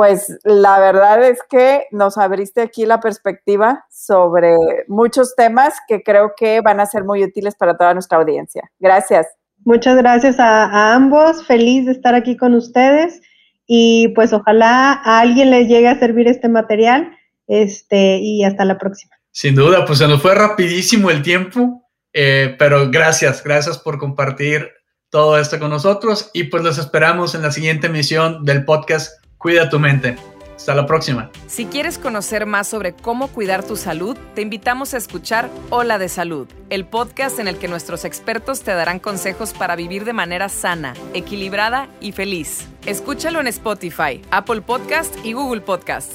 pues 0.00 0.34
la 0.44 0.80
verdad 0.80 1.22
es 1.28 1.40
que 1.50 1.84
nos 1.90 2.16
abriste 2.16 2.62
aquí 2.62 2.86
la 2.86 3.00
perspectiva 3.00 3.84
sobre 3.90 4.56
muchos 4.88 5.36
temas 5.36 5.74
que 5.86 6.02
creo 6.02 6.32
que 6.34 6.62
van 6.62 6.80
a 6.80 6.86
ser 6.86 7.04
muy 7.04 7.22
útiles 7.22 7.54
para 7.54 7.76
toda 7.76 7.92
nuestra 7.92 8.16
audiencia. 8.16 8.62
Gracias. 8.78 9.26
Muchas 9.58 9.98
gracias 9.98 10.40
a, 10.40 10.64
a 10.64 10.94
ambos, 10.94 11.46
feliz 11.46 11.84
de 11.84 11.92
estar 11.92 12.14
aquí 12.14 12.38
con 12.38 12.54
ustedes 12.54 13.20
y 13.66 14.08
pues 14.14 14.32
ojalá 14.32 14.92
a 15.04 15.20
alguien 15.20 15.50
les 15.50 15.68
llegue 15.68 15.88
a 15.88 15.98
servir 15.98 16.28
este 16.28 16.48
material 16.48 17.14
este, 17.46 18.20
y 18.22 18.42
hasta 18.42 18.64
la 18.64 18.78
próxima. 18.78 19.14
Sin 19.32 19.54
duda, 19.54 19.84
pues 19.84 19.98
se 19.98 20.08
nos 20.08 20.22
fue 20.22 20.34
rapidísimo 20.34 21.10
el 21.10 21.20
tiempo, 21.20 21.90
eh, 22.14 22.56
pero 22.58 22.90
gracias, 22.90 23.44
gracias 23.44 23.76
por 23.76 23.98
compartir 23.98 24.66
todo 25.10 25.38
esto 25.38 25.58
con 25.58 25.68
nosotros 25.68 26.30
y 26.32 26.44
pues 26.44 26.62
los 26.62 26.78
esperamos 26.78 27.34
en 27.34 27.42
la 27.42 27.52
siguiente 27.52 27.88
emisión 27.88 28.46
del 28.46 28.64
podcast 28.64 29.19
Cuida 29.40 29.70
tu 29.70 29.78
mente. 29.78 30.16
Hasta 30.54 30.74
la 30.74 30.84
próxima. 30.84 31.30
Si 31.46 31.64
quieres 31.64 31.96
conocer 31.96 32.44
más 32.44 32.68
sobre 32.68 32.92
cómo 32.92 33.28
cuidar 33.28 33.64
tu 33.64 33.76
salud, 33.76 34.14
te 34.34 34.42
invitamos 34.42 34.92
a 34.92 34.98
escuchar 34.98 35.48
Hola 35.70 35.96
de 35.96 36.10
Salud, 36.10 36.46
el 36.68 36.84
podcast 36.84 37.38
en 37.38 37.48
el 37.48 37.56
que 37.56 37.66
nuestros 37.66 38.04
expertos 38.04 38.60
te 38.60 38.74
darán 38.74 38.98
consejos 38.98 39.54
para 39.54 39.76
vivir 39.76 40.04
de 40.04 40.12
manera 40.12 40.50
sana, 40.50 40.92
equilibrada 41.14 41.88
y 42.02 42.12
feliz. 42.12 42.68
Escúchalo 42.84 43.40
en 43.40 43.46
Spotify, 43.46 44.20
Apple 44.30 44.60
Podcast 44.60 45.16
y 45.24 45.32
Google 45.32 45.62
Podcast. 45.62 46.12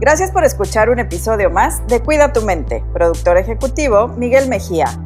Gracias 0.00 0.30
por 0.30 0.42
escuchar 0.44 0.88
un 0.88 1.00
episodio 1.00 1.50
más 1.50 1.86
de 1.86 2.00
Cuida 2.00 2.32
tu 2.32 2.40
mente. 2.40 2.82
Productor 2.94 3.36
ejecutivo 3.36 4.08
Miguel 4.08 4.48
Mejía. 4.48 5.05